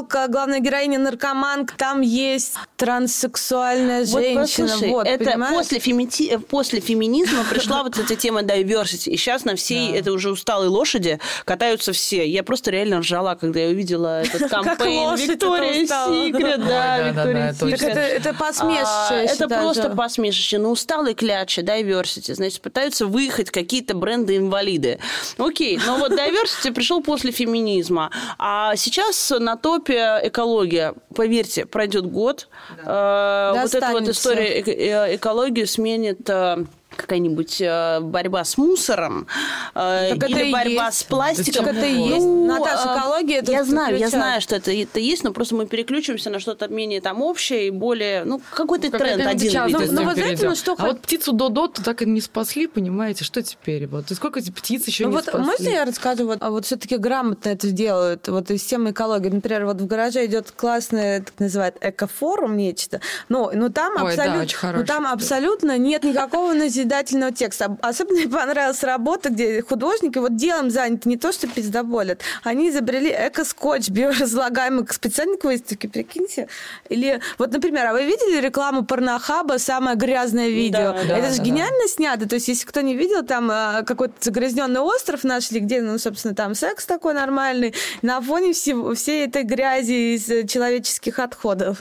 бисексуалка, 0.01 0.27
главная 0.31 0.59
героиня 0.59 0.99
наркоманка. 0.99 1.75
Там 1.77 2.01
есть 2.01 2.53
транссексуальная 2.77 4.05
Вот 4.05 4.21
женщина. 4.21 4.67
послушай, 4.67 4.89
вот, 4.89 5.07
это 5.07 5.25
понимаешь? 5.25 5.55
после, 5.55 5.79
фемити- 5.79 6.29
э, 6.35 6.39
после 6.39 6.79
феминизма 6.79 7.43
пришла 7.49 7.83
вот 7.83 7.97
эта 7.97 8.15
тема 8.15 8.41
diversity. 8.41 9.09
И 9.11 9.17
сейчас 9.17 9.45
на 9.45 9.55
всей 9.55 9.91
этой 9.93 10.09
уже 10.09 10.31
усталой 10.31 10.67
лошади 10.67 11.19
катаются 11.45 11.93
все. 11.93 12.27
Я 12.27 12.43
просто 12.43 12.71
реально 12.71 12.99
ржала, 12.99 13.35
когда 13.35 13.59
я 13.59 13.69
увидела 13.69 14.21
этот 14.23 14.49
кампейн 14.49 15.15
Виктория. 15.15 15.73
Секрет. 15.85 16.59
Да, 16.65 17.09
Виктория 17.09 17.53
Секрет. 17.53 17.97
это, 17.97 18.33
посмешище, 18.33 18.85
А, 18.85 19.13
Это 19.13 19.47
просто 19.47 19.89
да. 19.89 19.95
посмешище. 19.95 20.57
Ну, 20.57 20.71
усталые 20.71 21.13
клячи, 21.15 21.59
diversity. 21.61 22.33
Значит, 22.33 22.61
пытаются 22.61 23.05
выехать 23.05 23.51
какие-то 23.51 23.93
бренды-инвалиды. 23.95 24.99
Окей, 25.37 25.79
но 25.85 25.97
вот 25.97 26.11
diversity 26.13 26.71
пришел 26.73 27.01
после 27.01 27.31
феминизма. 27.31 28.11
А 28.37 28.75
сейчас 28.75 29.31
на 29.39 29.55
топе 29.55 29.90
экология. 29.95 30.93
Поверьте, 31.15 31.65
пройдет 31.65 32.05
год. 32.11 32.47
э, 32.77 33.51
Вот 33.63 33.75
эта 33.75 33.91
вот 33.91 34.01
история 34.09 34.59
эко- 34.61 34.71
э, 34.71 35.15
экологию 35.15 35.67
сменит 35.67 36.29
э, 36.29 36.65
какая-нибудь 36.95 37.61
э, 37.61 37.99
борьба 38.01 38.43
с 38.43 38.57
мусором 38.57 39.27
э, 39.75 40.09
Так 40.15 40.23
это 40.29 40.39
или 40.39 40.49
и 40.49 40.51
борьба 40.51 40.87
есть. 40.87 40.97
с 40.99 41.03
пластиком. 41.03 41.65
Так 41.65 41.75
это 41.75 41.85
и 41.85 41.95
Ну, 41.95 42.05
есть. 42.15 42.25
Наташа, 42.59 42.89
э, 42.89 42.97
экология 42.97 43.35
это 43.37 43.51
Я 43.51 43.63
знаю, 43.63 43.97
я 43.97 44.09
знаю, 44.09 44.41
что 44.41 44.55
это, 44.55 44.71
это 44.71 44.99
есть, 44.99 45.23
но 45.23 45.31
просто 45.31 45.55
мы 45.55 45.65
переключимся 45.67 46.29
на 46.29 46.39
что-то 46.39 46.67
менее 46.67 47.01
там 47.01 47.21
общее 47.21 47.67
и 47.67 47.69
более, 47.69 48.23
ну, 48.25 48.41
какой-то 48.51 48.89
Какая-то 48.91 49.15
тренд 49.15 49.29
один 49.29 49.51
часто 49.51 49.79
виден. 49.79 49.87
с 49.87 49.91
Ну, 49.91 50.03
вот 50.05 50.15
знаете, 50.17 50.49
ну, 50.49 50.55
что 50.55 50.75
А 50.77 50.85
вот 50.87 51.01
птицу 51.01 51.31
Додо 51.33 51.67
так 51.67 52.01
и 52.01 52.05
не 52.05 52.21
спасли, 52.21 52.67
понимаете? 52.67 53.23
Что 53.23 53.41
теперь? 53.41 53.87
Вот. 53.87 54.11
И 54.11 54.13
сколько 54.13 54.39
этих 54.39 54.53
птиц 54.53 54.87
еще 54.87 55.03
Ну 55.05 55.09
не 55.09 55.15
вот 55.15 55.25
спасли? 55.25 55.45
можно 55.45 55.69
я 55.69 55.85
расскажу, 55.85 56.25
вот, 56.25 56.37
а 56.41 56.49
вот 56.49 56.65
все-таки 56.65 56.97
грамотно 56.97 57.49
это 57.49 57.71
делают, 57.71 58.27
вот 58.27 58.51
из 58.51 58.63
темы 58.63 58.91
экологии. 58.91 59.29
Например, 59.29 59.65
вот 59.65 59.81
в 59.81 59.87
гараже 59.87 60.25
идет 60.25 60.51
классный, 60.51 61.21
так 61.21 61.33
называют, 61.39 61.75
экофорум 61.81 62.57
нечто. 62.57 63.01
Ну, 63.29 63.49
ну 63.53 63.69
там 63.69 63.93
Ой, 64.03 64.15
да, 64.15 64.23
абсолютно, 64.23 64.41
очень 64.41 64.77
ну, 64.79 64.85
там 64.85 65.03
да. 65.03 65.11
абсолютно 65.11 65.77
нет 65.77 66.03
никакого 66.03 66.53
назидательного 66.91 67.31
текста. 67.31 67.65
Об- 67.65 67.79
Особенно 67.81 68.19
мне 68.19 68.27
понравилась 68.27 68.83
работа, 68.83 69.29
где 69.29 69.61
художники 69.61 70.17
вот 70.17 70.35
делом 70.35 70.69
заняты, 70.69 71.07
не 71.09 71.17
то 71.17 71.31
что 71.31 71.47
пиздоболят. 71.47 72.21
Они 72.43 72.69
изобрели 72.69 73.09
эко-скотч 73.09 73.89
биоразлагаемый 73.89 74.85
специально 74.89 75.37
к 75.37 75.43
выставке, 75.43 75.87
прикиньте. 75.87 76.47
Или 76.89 77.21
вот, 77.37 77.51
например, 77.51 77.87
а 77.87 77.93
вы 77.93 78.03
видели 78.05 78.39
рекламу 78.41 78.83
порнохаба 78.83 79.57
«Самое 79.57 79.95
грязное 79.95 80.49
видео»? 80.49 80.93
Да, 80.93 81.03
да, 81.07 81.17
это 81.17 81.31
же 81.31 81.37
да, 81.37 81.43
гениально 81.43 81.87
снято. 81.87 82.27
То 82.27 82.35
есть, 82.35 82.47
если 82.47 82.65
кто 82.65 82.81
не 82.81 82.95
видел, 82.95 83.23
там 83.23 83.49
а, 83.51 83.83
какой-то 83.83 84.15
загрязненный 84.19 84.81
остров 84.81 85.23
нашли, 85.23 85.59
где, 85.59 85.81
ну, 85.81 85.97
собственно, 85.97 86.35
там 86.35 86.55
секс 86.55 86.85
такой 86.85 87.13
нормальный, 87.13 87.73
на 88.01 88.21
фоне 88.21 88.53
всего, 88.53 88.93
всей 88.93 89.27
этой 89.27 89.43
грязи 89.43 90.15
из 90.15 90.29
э, 90.29 90.45
человеческих 90.45 91.19
отходов. 91.19 91.77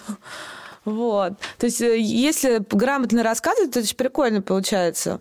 Вот. 0.85 1.35
То 1.59 1.67
есть, 1.67 1.81
э, 1.81 1.99
если 1.99 2.63
грамотно 2.71 3.23
рассказывать, 3.23 3.73
то 3.73 3.83
же 3.83 3.95
прикольно 3.95 4.43
получается. 4.43 5.21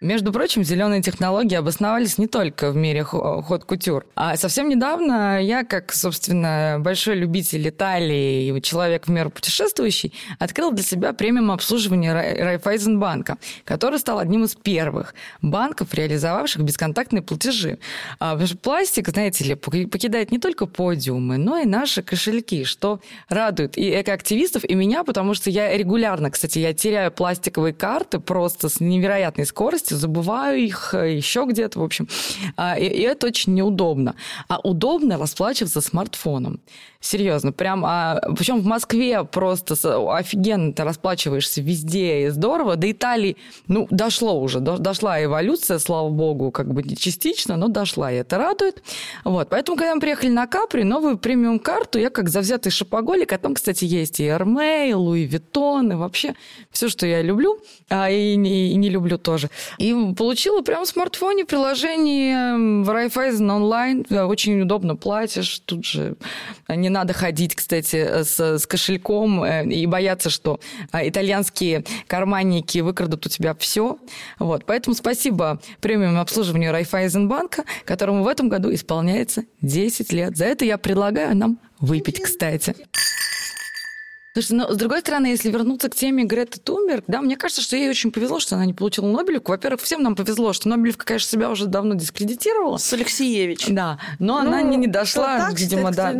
Между 0.00 0.32
прочим, 0.32 0.62
зеленые 0.62 1.02
технологии 1.02 1.56
обосновались 1.56 2.18
не 2.18 2.28
только 2.28 2.70
в 2.70 2.76
мире 2.76 3.02
хо- 3.02 3.42
ход-кутюр. 3.42 4.06
А 4.14 4.36
совсем 4.36 4.68
недавно 4.68 5.42
я, 5.42 5.64
как, 5.64 5.92
собственно, 5.92 6.76
большой 6.78 7.16
любитель 7.16 7.68
Италии 7.68 8.56
и 8.56 8.62
человек 8.62 9.08
в 9.08 9.10
меру 9.10 9.30
путешествующий, 9.30 10.14
открыл 10.38 10.70
для 10.70 10.84
себя 10.84 11.12
премиум 11.12 11.50
обслуживание 11.50 12.12
Рай- 12.12 12.40
Райфайзенбанка, 12.40 13.38
который 13.64 13.98
стал 13.98 14.20
одним 14.20 14.44
из 14.44 14.54
первых 14.54 15.16
банков, 15.42 15.92
реализовавших 15.92 16.62
бесконтактные 16.62 17.22
платежи. 17.22 17.80
А, 18.20 18.34
потому 18.34 18.46
что 18.46 18.56
пластик, 18.56 19.08
знаете 19.08 19.42
ли, 19.42 19.56
поки- 19.56 19.86
покидает 19.86 20.30
не 20.30 20.38
только 20.38 20.66
подиумы, 20.66 21.38
но 21.38 21.58
и 21.58 21.64
наши 21.66 22.04
кошельки, 22.04 22.62
что 22.62 23.00
радует 23.28 23.76
и 23.76 24.00
экоактивистов, 24.00 24.62
и 24.64 24.76
меня, 24.76 25.02
потому 25.02 25.34
что 25.34 25.50
я 25.50 25.76
регулярно, 25.76 26.30
кстати, 26.30 26.60
я 26.60 26.72
теряю 26.72 27.10
пластиковые 27.10 27.74
карты 27.74 28.20
просто 28.20 28.68
с 28.68 28.78
невероятной 28.78 29.44
скоростью, 29.44 29.87
забываю 29.96 30.58
их 30.58 30.94
еще 30.94 31.46
где-то, 31.48 31.80
в 31.80 31.82
общем. 31.82 32.08
А, 32.56 32.78
И, 32.78 32.86
и 32.86 33.00
это 33.02 33.26
очень 33.26 33.54
неудобно. 33.54 34.14
А 34.48 34.58
удобно 34.58 35.18
расплачиваться 35.18 35.80
смартфоном. 35.80 36.60
Серьезно, 37.00 37.52
прям, 37.52 37.84
а, 37.86 38.20
причем 38.36 38.60
в 38.60 38.66
Москве 38.66 39.22
просто 39.22 39.76
офигенно 40.12 40.72
ты 40.72 40.82
расплачиваешься 40.82 41.60
везде, 41.62 42.24
и 42.26 42.28
здорово. 42.30 42.74
До 42.74 42.90
Италии, 42.90 43.36
ну, 43.68 43.86
дошло 43.90 44.40
уже, 44.40 44.58
до- 44.58 44.78
дошла 44.78 45.22
эволюция, 45.22 45.78
слава 45.78 46.08
богу, 46.08 46.50
как 46.50 46.74
бы 46.74 46.82
частично, 46.96 47.56
но 47.56 47.68
дошла, 47.68 48.10
и 48.10 48.16
это 48.16 48.36
радует. 48.36 48.82
Вот, 49.22 49.48
поэтому, 49.48 49.76
когда 49.78 49.94
мы 49.94 50.00
приехали 50.00 50.30
на 50.30 50.48
Капри, 50.48 50.82
новую 50.82 51.18
премиум-карту, 51.18 52.00
я 52.00 52.10
как 52.10 52.28
завзятый 52.30 52.72
шопоголик, 52.72 53.32
а 53.32 53.38
там, 53.38 53.54
кстати, 53.54 53.84
есть 53.84 54.18
и 54.18 54.24
Hermé, 54.24 54.90
и 54.90 54.94
Луи 54.94 55.24
Виттон, 55.24 55.92
и 55.92 55.94
вообще 55.94 56.34
все, 56.72 56.88
что 56.88 57.06
я 57.06 57.22
люблю, 57.22 57.60
а 57.88 58.10
и 58.10 58.34
не, 58.34 58.72
и 58.72 58.74
не 58.74 58.90
люблю 58.90 59.18
тоже. 59.18 59.50
И 59.78 59.94
получила 60.16 60.62
прямо 60.62 60.84
в 60.84 60.88
смартфоне 60.88 61.44
приложение 61.44 62.82
в 62.82 62.90
Raiffeisen 62.90 63.48
онлайн, 63.54 64.04
очень 64.10 64.60
удобно 64.60 64.96
платишь, 64.96 65.60
тут 65.60 65.84
же 65.84 66.16
не 66.68 66.87
надо 66.88 67.12
ходить, 67.12 67.54
кстати, 67.54 68.22
с, 68.22 68.38
с 68.58 68.66
кошельком 68.66 69.42
э, 69.42 69.66
и 69.66 69.86
бояться, 69.86 70.30
что 70.30 70.60
а, 70.90 71.06
итальянские 71.06 71.84
карманники 72.06 72.78
выкрадут 72.78 73.26
у 73.26 73.28
тебя 73.28 73.54
все. 73.54 73.98
Вот, 74.38 74.64
поэтому 74.64 74.94
спасибо 74.94 75.60
премиум 75.80 76.18
обслуживанию 76.18 76.72
Райфайзенбанка, 76.72 77.64
которому 77.84 78.22
в 78.22 78.28
этом 78.28 78.48
году 78.48 78.72
исполняется 78.72 79.44
10 79.62 80.12
лет. 80.12 80.36
За 80.36 80.44
это 80.44 80.64
я 80.64 80.78
предлагаю 80.78 81.36
нам 81.36 81.58
выпить, 81.80 82.20
кстати. 82.20 82.74
Слушайте, 84.38 84.54
но 84.54 84.72
с 84.72 84.76
другой 84.76 85.00
стороны, 85.00 85.26
если 85.26 85.50
вернуться 85.50 85.88
к 85.88 85.96
теме 85.96 86.22
Греты 86.22 86.60
Тунберг, 86.60 87.02
да, 87.08 87.20
мне 87.22 87.36
кажется, 87.36 87.60
что 87.60 87.74
ей 87.74 87.90
очень 87.90 88.12
повезло, 88.12 88.38
что 88.38 88.54
она 88.54 88.66
не 88.66 88.72
получила 88.72 89.06
Нобелевку. 89.08 89.50
Во-первых, 89.50 89.80
всем 89.82 90.00
нам 90.04 90.14
повезло, 90.14 90.52
что 90.52 90.68
Нобелевка, 90.68 91.04
конечно, 91.04 91.28
себя 91.28 91.50
уже 91.50 91.66
давно 91.66 91.94
дискредитировала. 91.96 92.76
С 92.76 92.92
Алексеевич. 92.92 93.66
Да, 93.68 93.98
но 94.20 94.36
она 94.36 94.62
не, 94.62 94.76
не 94.76 94.86
дошла, 94.86 95.38
Ну, 95.38 95.44
так 95.50 95.58
видимо, 95.58 95.90
да, 95.90 96.12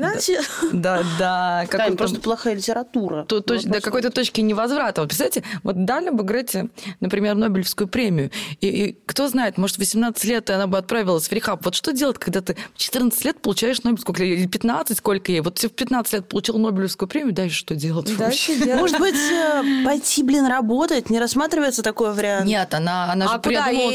да, 0.73 1.03
да, 1.17 1.61
Там 1.61 1.69
какой-то- 1.69 1.97
просто 1.97 2.21
плохая 2.21 2.55
литература. 2.57 3.25
то- 3.25 3.37
Вот 3.47 3.65
до 3.65 3.81
какой-то 3.81 4.11
точки 4.11 4.41
невозврата. 4.41 5.03
Вот 5.03 5.11
представляете, 5.11 5.45
вот 5.63 5.85
дали 5.85 6.11
бы 6.11 6.25
Грете, 6.25 6.71
например, 6.99 7.37
Нобелевскую 7.37 7.87
премию, 7.87 8.33
и, 8.61 8.67
и 8.67 8.99
кто 9.07 9.29
знает, 9.29 9.59
может, 9.59 9.77
в 9.77 9.79
18 9.79 10.25
лет 10.25 10.51
она 10.51 10.67
бы 10.67 10.77
отправилась 10.77 11.29
в 11.29 11.33
рехаб. 11.33 11.65
Вот 11.65 11.77
что 11.77 11.93
делать, 11.93 12.19
когда 12.19 12.41
ты 12.41 12.57
в 12.75 12.79
14 12.79 13.25
лет 13.25 13.41
получаешь 13.41 13.83
Нобелевскую, 13.85 14.17
или 14.27 14.47
15, 14.49 14.99
сколько 14.99 15.31
ей? 15.31 15.41
Вот 15.41 15.55
ты 15.55 15.69
в 15.69 15.73
15 15.73 16.15
лет 16.15 16.29
получил 16.29 16.59
Нобелевскую 16.59 17.09
премию, 17.09 17.33
дальше 17.33 17.57
что 17.59 17.77
делать 17.77 18.08
вообще? 18.16 18.49
Дальше 18.53 18.64
делать. 18.64 18.81
Может 18.81 18.99
быть, 18.99 19.14
э, 19.14 19.62
пойти, 19.85 20.23
блин, 20.23 20.47
работать? 20.47 21.11
Не 21.11 21.18
рассматривается 21.18 21.83
такой 21.83 22.12
вариант? 22.12 22.47
Нет, 22.47 22.73
она, 22.75 23.12
она 23.12 23.27
же 23.29 23.35
А 23.35 23.38
куда 23.38 23.64
придумала 23.66 23.90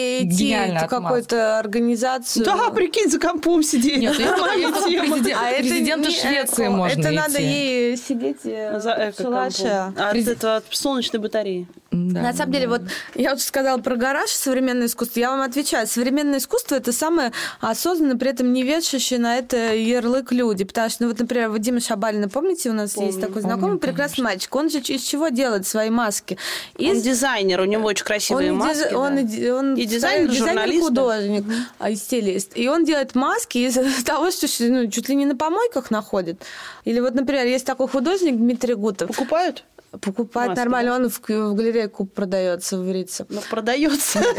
отмаз. 0.76 0.89
какую-то 0.89 1.60
организацию? 1.60 2.45
Да, 2.45 2.69
прикинь, 2.69 3.10
за 3.10 3.19
компом 3.19 3.63
сидеть. 3.63 3.99
Нет, 3.99 4.15
А 4.19 5.49
это 5.49 5.60
президента 5.60 6.12
Швеции 6.12 6.67
можно 6.67 6.99
Это 6.99 7.12
надо 7.12 7.39
ей 7.39 7.97
сидеть 7.97 8.38
э, 8.45 8.80
За 8.80 9.12
в 9.15 9.21
шалаше. 9.21 9.63
эко-компом. 9.63 10.56
От 10.58 10.63
солнечной 10.71 11.21
батареи. 11.21 11.67
Да, 11.91 12.21
На 12.21 12.34
самом 12.34 12.52
да, 12.52 12.58
деле, 12.60 12.67
да. 12.71 12.78
вот 12.80 12.82
я 13.15 13.34
уже 13.34 13.43
сказала 13.43 13.78
про 13.78 13.95
гараж, 13.95 14.30
современное 14.30 14.88
искусство. 14.88 15.19
Я 15.19 15.30
вам 15.30 15.41
отвечаю, 15.41 15.86
современное 15.88 16.39
искусство 16.39 16.76
это 16.76 16.91
самое 16.91 17.32
осознанно, 17.62 18.17
при 18.17 18.32
этом 18.32 18.52
не 18.52 18.63
вешающее 18.63 19.19
на 19.19 19.38
это 19.38 19.76
ярлык 19.76 20.32
люди. 20.32 20.63
Потому 20.63 20.89
что, 20.89 21.04
ну, 21.04 21.10
вот, 21.10 21.19
например, 21.19 21.49
Вадима 21.49 21.80
Шабалина, 21.82 22.30
помните, 22.30 22.69
у 22.71 22.73
нас 22.73 22.93
помню, 22.93 23.10
есть 23.10 23.21
такой 23.21 23.41
знакомый 23.41 23.78
помню, 23.78 23.80
прекрасный 23.80 24.03
мальчик. 24.18 24.56
Он 24.56 24.70
же 24.70 24.80
из 24.80 25.04
чего 25.04 25.30
делает 25.30 25.68
свои 25.68 25.89
маски? 25.89 26.38
Из... 26.78 26.98
Он 26.98 27.02
дизайнер, 27.02 27.62
у 27.62 27.66
него 27.66 27.86
очень 27.86 28.06
красивые 28.06 28.52
он 28.52 28.60
маски. 28.60 28.84
Диз... 28.84 28.92
Да. 28.92 28.98
Он, 28.98 29.18
он, 29.60 29.76
и 29.76 29.86
дизайнер, 29.86 30.30
дизайнер 30.30 30.82
художник, 30.82 31.44
mm-hmm. 31.46 31.92
и 31.92 31.96
стилист. 31.96 32.52
И 32.56 32.68
он 32.68 32.86
делает 32.86 33.16
маски 33.16 33.58
из 33.60 33.76
того, 34.06 34.32
что 34.32 34.48
ну, 34.60 34.88
чуть 34.88 35.10
ли 35.10 35.16
не 35.16 35.26
на 35.26 35.36
помойках 35.36 35.92
находит. 35.92 36.42
Или 36.86 37.00
вот, 37.00 37.13
например, 37.16 37.46
есть 37.46 37.66
такой 37.66 37.88
художник 37.88 38.36
Дмитрий 38.36 38.76
Гутов. 38.76 39.08
Покупают? 39.08 39.63
Покупать 40.01 40.49
Маски, 40.49 40.60
нормально, 40.60 40.95
он 40.95 41.10
в, 41.10 41.19
в 41.19 41.53
галерее 41.53 41.88
куб 41.88 42.13
продается 42.13 42.77
в 42.77 42.91
Рице. 42.91 43.25
Ну, 43.29 43.41
продается. 43.49 44.19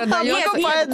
Покупает, 0.00 0.88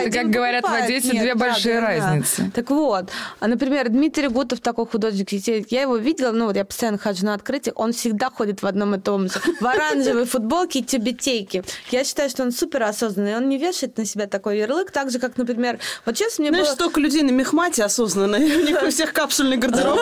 это, 0.00 0.10
как 0.10 0.30
говорят 0.30 0.64
в 0.64 0.72
Одессе, 0.72 1.10
две 1.10 1.34
большие 1.34 1.80
разницы. 1.80 2.50
Так 2.54 2.70
вот, 2.70 3.10
а, 3.40 3.46
например, 3.46 3.90
Дмитрий 3.90 4.28
Гутов, 4.28 4.60
такой 4.60 4.86
художник, 4.86 5.30
я 5.70 5.82
его 5.82 5.96
видела, 5.96 6.32
ну, 6.32 6.46
вот 6.46 6.56
я 6.56 6.64
постоянно 6.64 6.98
хожу 6.98 7.26
на 7.26 7.34
открытие, 7.34 7.74
он 7.74 7.92
всегда 7.92 8.30
ходит 8.30 8.62
в 8.62 8.66
одном 8.66 8.94
и 8.94 8.98
том 8.98 9.28
же, 9.28 9.38
в 9.60 9.66
оранжевой 9.66 10.24
футболке 10.24 10.78
и 10.78 10.82
тюбетейке. 10.82 11.62
Я 11.90 12.04
считаю, 12.04 12.30
что 12.30 12.42
он 12.42 12.52
супер 12.52 12.82
осознанный, 12.84 13.36
он 13.36 13.48
не 13.48 13.58
вешает 13.58 13.98
на 13.98 14.06
себя 14.06 14.26
такой 14.28 14.58
ярлык, 14.58 14.90
так 14.90 15.10
же, 15.10 15.18
как, 15.18 15.36
например, 15.36 15.78
вот 16.06 16.16
сейчас 16.16 16.38
мне 16.38 16.48
Знаешь, 16.48 16.68
столько 16.68 17.00
людей 17.00 17.22
на 17.22 17.32
мехмате 17.32 17.84
осознанные, 17.84 18.56
у 18.60 18.66
них 18.66 18.82
у 18.82 18.88
всех 18.88 19.12
капсульный 19.12 19.58
гардероб. 19.58 19.98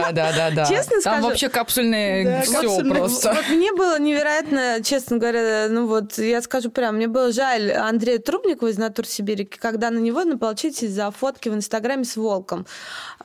Да, 0.00 0.12
да, 0.12 0.32
да, 0.32 0.50
да. 0.50 0.64
Честно 0.66 1.00
скажу. 1.00 1.16
Там 1.16 1.22
вообще 1.22 1.48
капсульные 1.48 2.44
все 2.58 2.84
просто. 2.84 3.32
Вот 3.32 3.48
мне 3.48 3.72
было 3.72 3.98
невероятно, 3.98 4.82
честно 4.82 5.18
говоря, 5.18 5.66
ну 5.68 5.86
вот 5.86 6.18
я 6.18 6.42
скажу 6.42 6.70
прям, 6.70 6.96
мне 6.96 7.08
было 7.08 7.32
жаль 7.32 7.72
Андрея 7.72 8.18
Трубникова 8.18 8.68
из 8.68 8.78
«Натур 8.78 9.06
Сибирики», 9.06 9.58
когда 9.58 9.90
на 9.90 9.98
него 9.98 10.24
наполчились 10.24 10.90
за 10.90 11.10
фотки 11.10 11.48
в 11.48 11.54
Инстаграме 11.54 12.04
с 12.04 12.16
волком. 12.16 12.66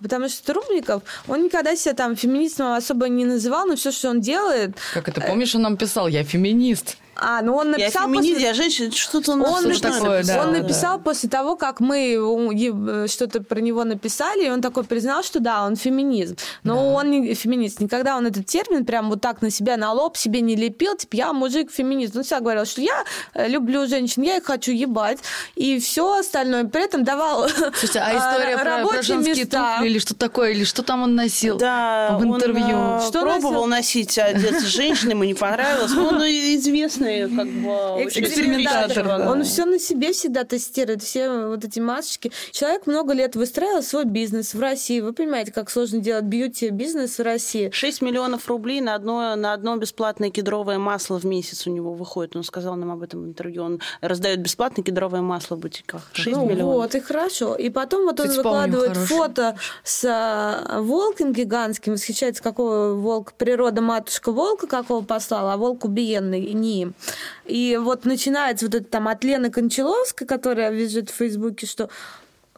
Потому 0.02 0.30
что 0.30 0.54
Трубников, 0.54 1.04
он 1.28 1.44
никогда 1.44 1.76
себя 1.76 1.94
там 1.94 2.16
феминистом 2.16 2.74
особо 2.74 3.08
не 3.10 3.26
называл, 3.26 3.66
но 3.66 3.76
все, 3.76 3.92
что 3.92 4.10
он 4.10 4.22
делает... 4.22 4.72
Как 4.94 5.08
это, 5.08 5.22
помнишь, 5.22 5.56
он 5.56 5.62
нам 5.62 5.78
писал, 5.78 6.08
я 6.08 6.24
феминист. 6.24 6.98
А, 7.20 7.42
ну 7.42 7.56
он 7.56 7.72
написал... 7.72 8.08
Я 8.08 8.14
феминист, 8.14 8.34
после... 8.34 8.48
я 8.48 8.54
женщина, 8.54 8.92
что-то 8.92 9.32
он, 9.34 9.42
он, 9.42 9.64
написал, 9.64 9.94
такое, 9.94 10.24
да, 10.24 10.42
он 10.42 10.52
написал 10.52 10.98
да. 10.98 11.04
после 11.04 11.30
того, 11.30 11.56
как 11.56 11.80
мы 11.80 13.08
что-то 13.08 13.42
про 13.42 13.60
него 13.60 13.84
написали, 13.84 14.46
и 14.46 14.50
он 14.50 14.62
такой 14.62 14.84
признал, 14.84 15.24
что 15.24 15.40
да, 15.40 15.66
он 15.66 15.76
феминизм. 15.76 16.38
Но 16.64 16.76
да. 16.76 16.82
он 16.82 17.12
не 17.12 17.34
феминист. 17.34 17.80
Никогда 17.80 18.18
он 18.18 18.28
этот 18.28 18.46
термин 18.46 18.86
прям 18.86 19.10
вот 19.10 19.22
так 19.22 19.42
на 19.42 19.50
себя, 19.50 19.78
на 19.78 19.92
лоб 19.92 20.18
себе 20.18 20.42
не 20.42 20.56
лепил, 20.56 20.96
типа, 20.96 21.16
я 21.16 21.34
мужик 21.34 21.72
феминист. 21.72 22.16
Он 22.16 22.24
всегда 22.24 22.42
говорил, 22.42 22.66
что 22.66 22.82
я 22.82 23.04
э, 23.34 23.48
люблю 23.48 23.88
женщин, 23.88 24.24
я 24.24 24.38
их 24.38 24.46
хочу 24.46 24.72
ебать, 24.72 25.20
и 25.56 25.80
все 25.80 26.20
остальное. 26.20 26.66
При 26.66 26.84
этом 26.84 27.04
давал 27.04 27.48
Слушайте, 27.50 28.00
а 28.00 28.18
история 28.18 28.58
про, 28.58 28.88
про 28.88 29.02
женские 29.02 29.36
места. 29.36 29.76
туфли 29.76 29.90
или 29.90 30.00
что 30.00 30.14
такое, 30.14 30.52
или 30.52 30.64
что 30.64 30.84
там 30.84 31.04
он 31.04 31.16
носил 31.16 31.58
да, 31.58 32.18
в 32.20 32.24
интервью? 32.24 32.78
Он, 32.78 33.00
э, 33.00 33.08
что 33.08 33.22
пробовал 33.22 33.66
носил? 33.66 33.78
носить 33.78 34.18
одеться 34.18 34.66
женщиной, 34.66 35.12
ему 35.12 35.24
не 35.24 35.34
понравилось. 35.34 35.92
Он 35.96 36.22
известный 36.22 37.07
известный 37.08 37.38
как 37.38 37.48
бы 37.48 38.04
экспериментатор. 38.04 39.08
Он 39.30 39.44
все 39.44 39.66
на 39.66 39.80
себе 39.80 40.14
всегда 40.14 40.44
тестирует, 40.44 41.02
все 41.04 41.48
вот 41.48 41.64
эти 41.64 41.80
масочки. 41.80 42.32
Человек 42.52 42.88
много 42.88 43.14
лет 43.14 43.36
выстраивал 43.36 43.84
свой 43.84 44.06
бизнес 44.06 44.54
в 44.54 44.60
России. 44.60 45.00
Вы 45.00 45.14
понимаете, 45.14 45.52
как 45.52 45.70
сложно 45.70 46.00
делать 46.00 46.26
бьюти-бизнес 46.26 47.20
в 47.20 47.24
России. 47.24 47.70
6 47.72 48.02
миллионов 48.02 48.48
рублей 48.48 48.82
на 48.82 48.96
одно, 48.96 49.36
на 49.36 49.54
одно 49.54 49.78
бесплатное 49.78 50.30
кедровое 50.30 50.78
масло 50.78 51.20
в 51.20 51.26
месяц 51.26 51.68
у 51.68 51.72
него 51.72 51.94
выходит. 51.94 52.36
Он 52.36 52.44
сказал 52.44 52.76
нам 52.76 52.92
об 52.92 53.02
этом 53.02 53.24
в 53.24 53.28
интервью. 53.28 53.64
Он 53.64 53.82
раздает 54.02 54.40
бесплатное 54.40 54.84
кедровое 54.84 55.22
масло 55.22 55.56
в 55.56 55.60
бутиках. 55.60 56.10
6 56.14 56.36
ну, 56.36 56.46
миллионов. 56.46 56.76
Вот, 56.76 56.96
и 56.96 57.00
хорошо. 57.00 57.56
И 57.56 57.70
потом 57.70 58.06
вот 58.06 58.20
он 58.20 58.30
выкладывает 58.30 58.98
фото 58.98 59.58
с 59.84 60.06
а, 60.06 60.82
волком 60.82 61.34
гигантским, 61.34 61.94
восхищается, 61.94 62.44
какого 62.44 62.94
волк, 62.94 63.34
природа 63.34 63.82
матушка 63.82 64.32
волка 64.32 64.68
какого 64.68 65.04
послала, 65.04 65.54
а 65.54 65.58
волк 65.58 65.86
убиенный, 65.86 66.54
не 66.54 66.82
им. 66.82 66.94
И 67.46 67.78
вот 67.82 68.06
начинается 68.06 68.66
вот 68.66 68.76
это 68.76 68.86
там 68.86 69.08
от 69.08 69.24
Лены 69.24 69.50
Кончаловской, 69.50 70.28
которая 70.28 70.72
визжит 70.72 71.10
в 71.10 71.16
Фейсбуке, 71.16 71.66
что 71.66 71.90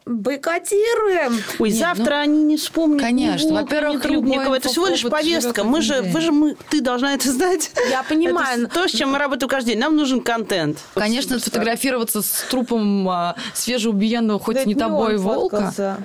бойкотируем. 0.09 1.41
Ой, 1.59 1.69
Нет, 1.69 1.79
завтра 1.79 2.15
ну, 2.15 2.21
они 2.21 2.43
не 2.43 2.57
вспомнят. 2.57 3.01
Конечно, 3.01 3.53
во-первых, 3.53 4.01
Трубникова. 4.01 4.55
Это 4.55 4.69
всего 4.69 4.87
лишь 4.87 5.03
повестка. 5.03 5.63
Мы 5.63 5.81
же, 5.81 6.01
вы 6.01 6.21
же, 6.21 6.31
мы, 6.31 6.55
ты 6.69 6.81
должна 6.81 7.13
это 7.13 7.31
знать. 7.31 7.71
Я 7.89 8.03
понимаю. 8.03 8.63
Это 8.63 8.73
то, 8.73 8.87
с 8.87 8.91
чем 8.91 9.11
мы 9.11 9.19
работаем 9.19 9.49
каждый 9.49 9.71
день. 9.71 9.79
Нам 9.79 9.95
нужен 9.95 10.21
контент. 10.21 10.79
Конечно, 10.95 11.39
сфотографироваться 11.39 12.21
с 12.21 12.45
трупом 12.49 13.07
а, 13.07 13.35
свежеубиенного, 13.53 14.39
хоть 14.39 14.55
да 14.55 14.65
не 14.65 14.75
тобой 14.75 15.17
волка. 15.17 15.73
А, 15.77 15.97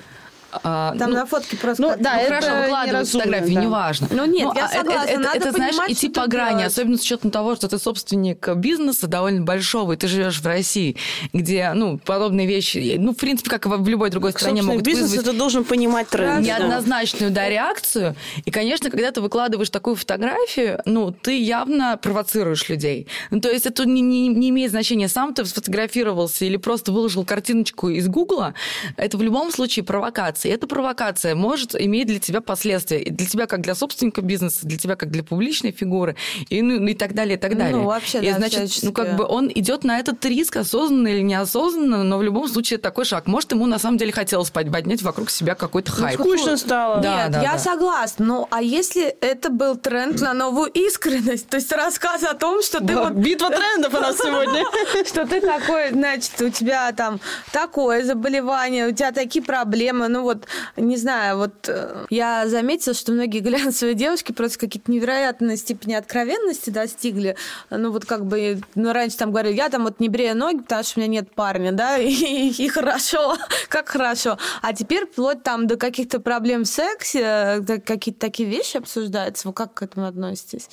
Там 0.63 0.97
ну, 0.99 1.09
на 1.09 1.27
фотке 1.27 1.57
просто... 1.57 1.83
Ну, 1.83 1.95
да, 1.99 2.17
ну, 2.17 2.27
хорошо, 2.27 2.49
выкладывают 2.63 3.09
фотографии, 3.09 3.55
да. 3.55 3.61
неважно. 3.61 4.09
Ну, 4.11 4.25
нет, 4.27 4.45
ну, 4.45 4.55
я 4.55 4.67
а 4.67 4.69
согласна. 4.69 5.11
Это, 5.11 5.21
это, 5.21 5.49
это 5.49 5.53
знаешь, 5.53 5.75
идти 5.89 6.09
по 6.09 6.27
грани, 6.27 6.59
делать. 6.59 6.73
особенно 6.73 6.97
с 6.99 7.03
учетом 7.03 7.31
того, 7.31 7.57
что 7.57 7.69
ты 7.69 7.79
собственник 7.79 8.49
бизнеса 8.57 9.07
довольно 9.07 9.43
большого, 9.43 9.93
и 9.93 9.97
ты 9.97 10.07
живешь 10.07 10.41
в 10.41 10.47
России, 10.47 10.97
где, 11.33 11.73
ну, 11.75 11.99
подобные 11.99 12.47
вещи, 12.47 12.97
ну, 12.99 13.13
в 13.13 13.17
принципе, 13.17 13.51
как 13.51 13.67
в 13.67 13.89
любой 13.89 14.11
другой 14.11 14.33
так, 14.33 14.41
стране 14.41 14.63
могут 14.63 14.83
бизнес 14.83 15.11
вызвать... 15.11 15.27
это 15.27 15.37
должен 15.37 15.65
понимать 15.65 16.09
тренд. 16.09 16.45
Неоднозначную, 16.45 17.31
да, 17.31 17.49
реакцию. 17.49 18.15
И, 18.45 18.51
конечно, 18.51 18.91
когда 18.91 19.11
ты 19.11 19.21
выкладываешь 19.21 19.71
такую 19.71 19.97
фотографию, 19.97 20.81
ну, 20.85 21.13
ты 21.13 21.41
явно 21.41 21.99
провоцируешь 22.01 22.69
людей. 22.69 23.07
Ну, 23.31 23.41
то 23.41 23.51
есть 23.51 23.67
это 23.67 23.85
не, 23.85 24.01
не, 24.01 24.29
не 24.29 24.51
имеет 24.51 24.71
значения, 24.71 25.09
сам 25.09 25.35
ты 25.35 25.45
сфотографировался 25.45 26.45
или 26.45 26.57
просто 26.57 26.93
выложил 26.93 27.25
картиночку 27.25 27.89
из 27.89 28.09
Гугла, 28.09 28.55
это 28.97 29.17
в 29.17 29.23
любом 29.23 29.51
случае 29.51 29.85
провокация 29.85 30.44
провокация. 30.45 30.51
И 30.51 30.55
эта 30.55 30.67
провокация 30.67 31.35
может 31.35 31.81
иметь 31.81 32.07
для 32.07 32.19
тебя 32.19 32.41
последствия. 32.41 33.03
И 33.03 33.11
для 33.11 33.27
тебя 33.27 33.47
как 33.47 33.61
для 33.61 33.75
собственника 33.75 34.23
бизнеса, 34.23 34.61
для 34.63 34.79
тебя 34.79 34.97
как 34.97 35.11
для 35.11 35.23
публичной 35.23 35.73
фигуры, 35.73 36.17
и, 36.51 36.63
ну, 36.63 36.87
и 36.87 36.95
так 36.95 37.15
далее, 37.15 37.37
и 37.37 37.41
так 37.41 37.53
ну, 37.53 37.59
далее. 37.59 37.77
Ну, 37.77 37.85
вообще, 37.85 38.21
и, 38.21 38.31
да, 38.31 38.39
значит, 38.39 38.61
всячески. 38.61 38.87
ну, 38.87 38.93
как 38.93 39.17
бы 39.17 39.25
он 39.25 39.51
идет 39.55 39.85
на 39.85 39.99
этот 39.99 40.25
риск 40.25 40.57
осознанно 40.57 41.09
или 41.09 41.21
неосознанно, 41.21 42.05
но 42.05 42.19
в 42.19 42.23
любом 42.23 42.49
случае 42.49 42.77
это 42.77 42.85
такой 42.85 43.05
шаг. 43.05 43.27
Может, 43.27 43.53
ему 43.53 43.67
на 43.67 43.79
самом 43.79 43.99
деле 43.99 44.13
хотелось 44.13 44.51
поднять 44.51 45.03
вокруг 45.03 45.31
себя 45.31 45.55
какой-то 45.55 45.93
ну, 45.93 46.05
хайп. 46.05 46.21
Скучно 46.21 46.57
стало. 46.57 47.01
Да, 47.01 47.25
Нет, 47.25 47.33
да, 47.33 47.43
я 47.43 47.53
да. 47.53 47.59
согласна. 47.59 48.25
Ну, 48.25 48.49
а 48.51 48.63
если 48.63 49.05
это 49.05 49.51
был 49.51 49.77
тренд 49.77 50.21
на 50.21 50.35
новую 50.35 50.71
искренность? 50.71 51.49
То 51.49 51.57
есть 51.57 51.73
рассказ 51.73 52.23
о 52.23 52.35
том, 52.35 52.63
что 52.63 52.85
ты 52.85 52.97
вот... 52.97 53.13
Битва 53.13 53.51
трендов 53.51 53.95
у 53.95 53.99
нас 53.99 54.17
сегодня. 54.17 54.65
Что 55.05 55.27
ты 55.27 55.41
такой, 55.41 55.91
значит, 55.91 56.41
у 56.41 56.49
тебя 56.49 56.91
там 56.93 57.21
такое 57.53 58.05
заболевание, 58.05 58.89
у 58.89 58.93
тебя 58.93 59.13
такие 59.13 59.45
проблемы, 59.45 60.09
ну 60.09 60.23
вот 60.23 60.34
вот, 60.35 60.47
не 60.77 60.97
знаю, 60.97 61.39
вот 61.39 61.69
э, 61.69 62.07
я 62.11 62.49
заметила, 62.49 62.95
что 62.95 63.13
многие 63.13 63.41
глянцевые 63.41 63.95
девушки 63.95 64.33
просто 64.33 64.59
какие-то 64.59 64.91
невероятные 64.91 65.57
степени 65.57 65.95
откровенности 65.95 66.71
достигли. 66.71 67.37
Ну, 67.71 67.91
вот 67.91 68.05
как 68.05 68.27
бы, 68.27 68.61
ну, 68.75 68.93
раньше 68.93 69.17
там 69.17 69.31
говорили, 69.31 69.55
я 69.55 69.69
там 69.69 69.85
вот 69.85 70.01
не 70.01 70.09
брею 70.09 70.37
ноги, 70.37 70.59
потому 70.59 70.83
что 70.83 70.99
у 70.99 71.03
меня 71.03 71.21
нет 71.21 71.35
парня, 71.35 71.73
да, 71.73 71.99
и, 71.99 72.09
и, 72.11 72.65
и 72.65 72.69
хорошо, 72.69 73.37
как 73.69 73.89
хорошо. 73.89 74.39
А 74.63 74.73
теперь 74.73 75.07
вплоть 75.07 75.43
там 75.43 75.67
до 75.67 75.77
каких-то 75.77 76.21
проблем 76.21 76.65
в 76.65 76.69
сексе, 76.69 77.63
какие-то 77.85 78.21
такие 78.21 78.49
вещи 78.49 78.77
обсуждаются. 78.77 79.49
Вы 79.49 79.55
как 79.55 79.75
к 79.75 79.83
этому 79.83 80.07
относитесь? 80.07 80.69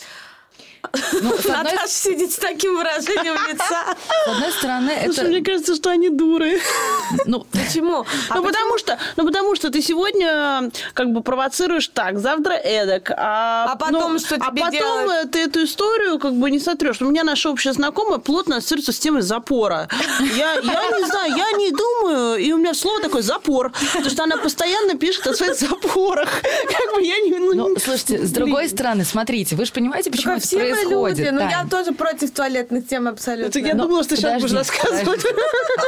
Ну, 1.22 1.36
Наташа 1.48 1.88
сидит 1.88 2.32
с 2.32 2.38
таким 2.38 2.76
выражением 2.78 3.36
лица. 3.50 3.96
С 4.26 4.28
одной 4.28 4.52
стороны, 4.52 4.92
Слушай, 5.06 5.20
это... 5.20 5.28
мне 5.28 5.42
кажется, 5.42 5.76
что 5.76 5.90
они 5.90 6.10
дуры. 6.10 6.60
Ну, 7.26 7.46
почему? 7.52 8.06
А 8.30 8.36
ну, 8.36 8.44
потому 8.44 8.78
что, 8.78 8.98
ну, 9.16 9.26
потому 9.26 9.56
что 9.56 9.70
ты 9.70 9.82
сегодня 9.82 10.72
как 10.94 11.12
бы 11.12 11.22
провоцируешь 11.22 11.88
так, 11.88 12.20
завтра 12.20 12.54
эдак. 12.54 13.12
А, 13.16 13.72
а 13.72 13.76
потом 13.76 14.14
ну, 14.14 14.20
что 14.20 14.36
тебе 14.36 14.46
А 14.46 14.52
потом 14.52 14.72
делать? 15.08 15.32
ты 15.32 15.40
эту 15.42 15.64
историю 15.64 16.20
как 16.20 16.34
бы 16.34 16.50
не 16.50 16.60
сотрешь. 16.60 17.02
У 17.02 17.06
меня 17.06 17.24
наша 17.24 17.50
общая 17.50 17.74
знакомая 17.74 18.20
плотно 18.20 18.58
ассоциируется 18.58 18.92
с 18.92 19.00
темой 19.00 19.22
запора. 19.22 19.88
Я, 20.36 20.54
я 20.54 21.00
не 21.00 21.06
знаю, 21.06 21.36
я 21.36 21.52
не 21.54 21.72
думаю, 21.72 22.38
и 22.38 22.52
у 22.52 22.58
меня 22.58 22.74
слово 22.74 23.02
такое 23.02 23.22
«запор», 23.22 23.72
потому 23.94 24.10
что 24.10 24.24
она 24.24 24.38
постоянно 24.38 24.96
пишет 24.96 25.28
о 25.28 25.34
своих 25.34 25.56
запорах. 25.56 26.30
Как 26.42 26.96
бы 26.96 27.04
я 27.04 27.20
не... 27.20 27.32
Ну, 27.32 27.54
ну 27.54 27.76
слушайте, 27.80 28.26
с 28.26 28.32
другой 28.32 28.70
стороны, 28.70 29.06
смотрите, 29.06 29.56
вы 29.56 29.66
же 29.66 29.72
понимаете, 29.72 30.12
почему 30.12 30.34
это 30.34 30.48
происходит? 30.48 30.71
Происходит. 30.72 31.18
Люди. 31.20 31.30
Ну, 31.30 31.42
я 31.42 31.66
тоже 31.70 31.92
против 31.94 32.32
туалетных 32.32 32.88
тем 32.88 33.08
абсолютно. 33.08 33.50
Это 33.50 33.60
я 33.60 33.74
думала, 33.74 34.04
что 34.04 34.16
сейчас 34.16 34.42
будешь 34.42 34.56
рассказывать. 34.56 35.24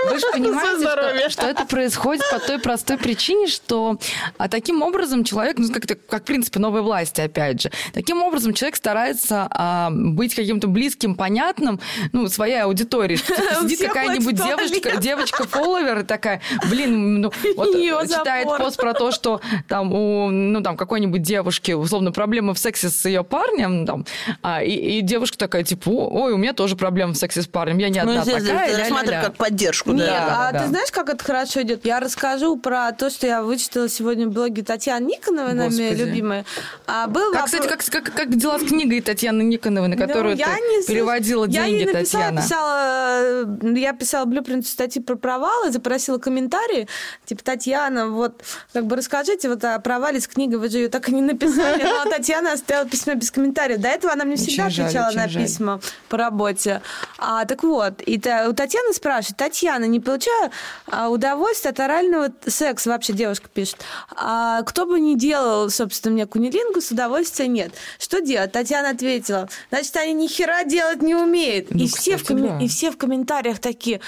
Вы 0.09 0.19
же 0.19 0.25
понимаете, 0.33 1.29
что, 1.29 1.29
что 1.29 1.47
это 1.47 1.65
происходит 1.65 2.23
по 2.31 2.39
той 2.39 2.59
простой 2.59 2.97
причине, 2.97 3.47
что 3.47 3.97
а 4.37 4.47
таким 4.47 4.81
образом 4.81 5.23
человек, 5.23 5.57
ну, 5.57 5.71
как, 5.71 5.85
как 6.07 6.23
в 6.23 6.25
принципе 6.25 6.59
новой 6.59 6.81
власти, 6.81 7.21
опять 7.21 7.61
же, 7.61 7.71
таким 7.93 8.21
образом 8.23 8.53
человек 8.53 8.75
старается 8.75 9.47
а, 9.49 9.89
быть 9.91 10.35
каким-то 10.35 10.67
близким, 10.67 11.15
понятным, 11.15 11.79
ну, 12.11 12.27
своей 12.27 12.61
аудитории. 12.61 13.15
Что, 13.15 13.35
типа, 13.35 13.55
сидит 13.61 13.79
какая-нибудь 13.79 14.35
девочка, 14.35 14.97
девочка-фолловер 14.97 16.03
такая, 16.03 16.41
блин, 16.69 17.21
ну, 17.21 17.31
вот 17.55 17.73
читает 18.09 18.47
пост 18.57 18.77
про 18.77 18.93
то, 18.93 19.11
что 19.11 19.41
там 19.67 19.93
у, 19.93 20.29
ну, 20.29 20.61
там, 20.61 20.77
какой-нибудь 20.77 21.21
девушки, 21.21 21.71
условно, 21.71 22.11
проблемы 22.11 22.53
в 22.53 22.59
сексе 22.59 22.89
с 22.89 23.05
ее 23.05 23.23
парнем, 23.23 23.85
там, 23.85 24.05
а, 24.41 24.63
и 24.63 24.72
и, 24.75 24.99
и 24.99 25.01
девушка 25.01 25.37
такая, 25.37 25.63
типа, 25.63 25.89
ой, 25.89 26.33
у 26.33 26.37
меня 26.37 26.53
тоже 26.53 26.75
проблема 26.75 27.13
в 27.13 27.17
сексе 27.17 27.41
с 27.41 27.47
парнем, 27.47 27.77
я 27.77 27.89
не 27.89 27.99
одна 27.99 28.15
ну, 28.15 28.21
здесь, 28.23 28.43
такая. 28.43 28.77
рассматривай 28.77 29.21
как 29.23 29.35
поддержку. 29.35 29.91
Нет, 29.91 30.07
да, 30.07 30.49
а 30.49 30.51
да. 30.51 30.59
ты 30.59 30.67
знаешь, 30.67 30.91
как 30.91 31.09
это 31.09 31.23
хорошо 31.23 31.61
идет? 31.61 31.85
Я 31.85 31.99
расскажу 31.99 32.57
про 32.57 32.91
то, 32.91 33.09
что 33.09 33.27
я 33.27 33.43
вычитала 33.43 33.89
сегодня 33.89 34.27
в 34.27 34.31
блоге 34.31 34.63
Татьяны 34.63 35.05
Никоновой, 35.05 35.53
нами 35.53 35.93
любимая. 35.93 36.45
А 36.87 37.07
был 37.07 37.31
как, 37.31 37.43
вопрос... 37.43 37.51
кстати, 37.51 37.89
как, 37.91 38.03
как, 38.03 38.15
как 38.15 38.37
дела 38.37 38.59
с 38.59 38.63
книгой 38.63 39.01
Татьяны 39.01 39.41
Никоновой, 39.41 39.89
на 39.89 39.97
которую 39.97 40.37
ну, 40.37 40.43
ты 40.43 40.49
не... 40.49 40.85
переводила 40.85 41.45
я 41.45 41.65
деньги, 41.65 41.81
я 41.81 41.93
написала, 41.93 42.23
Татьяна? 42.23 42.41
Писала, 42.41 43.77
я 43.77 43.93
писала 43.93 44.25
блюпринт 44.25 44.67
статьи 44.67 45.01
про 45.01 45.15
провалы, 45.15 45.71
запросила 45.71 46.17
комментарии, 46.17 46.87
типа, 47.25 47.43
Татьяна, 47.43 48.09
вот, 48.09 48.43
как 48.73 48.85
бы 48.85 48.95
расскажите 48.95 49.49
вот 49.49 49.63
о 49.63 49.79
провале 49.79 50.19
с 50.19 50.27
книгой, 50.27 50.59
вы 50.59 50.69
же 50.69 50.77
ее 50.77 50.89
так 50.89 51.09
и 51.09 51.13
не 51.13 51.21
написали, 51.21 51.83
но 52.05 52.09
Татьяна 52.09 52.53
оставила 52.53 52.87
письмо 52.87 53.15
без 53.15 53.31
комментариев. 53.31 53.79
До 53.79 53.87
этого 53.87 54.13
она 54.13 54.25
мне 54.25 54.35
всегда 54.35 54.62
отвечала 54.67 55.11
жаль, 55.11 55.15
на 55.15 55.27
жаль. 55.27 55.43
письма 55.43 55.79
по 56.09 56.17
работе. 56.17 56.81
А, 57.17 57.45
так 57.45 57.63
вот, 57.63 58.01
и 58.01 58.19
та, 58.19 58.47
у 58.49 58.53
Татьяны 58.53 58.93
спрашивают, 58.93 59.37
Татьяна, 59.37 59.85
не 59.85 59.99
получаю 59.99 60.51
а, 60.87 61.09
удовольствие 61.09 61.71
от 61.71 61.79
орального 61.79 62.29
секса, 62.45 62.89
вообще 62.89 63.13
девушка 63.13 63.47
пишет, 63.53 63.77
а, 64.15 64.61
кто 64.63 64.85
бы 64.85 64.99
ни 64.99 65.15
делал, 65.15 65.69
собственно, 65.69 66.13
мне 66.13 66.25
кунилингус, 66.25 66.91
удовольствия 66.91 67.47
нет. 67.47 67.73
Что 67.99 68.21
делать? 68.21 68.51
Татьяна 68.51 68.91
ответила, 68.91 69.49
значит, 69.69 69.95
они 69.97 70.13
ни 70.13 70.27
хера 70.27 70.63
делать 70.63 71.01
не 71.01 71.15
умеют. 71.15 71.71
Ну, 71.71 71.83
и, 71.83 71.87
кстати, 71.87 72.01
все 72.01 72.17
в 72.17 72.25
ком... 72.25 72.41
да. 72.41 72.59
и 72.59 72.67
все 72.67 72.91
в 72.91 72.97
комментариях 72.97 73.59
такие, 73.59 74.01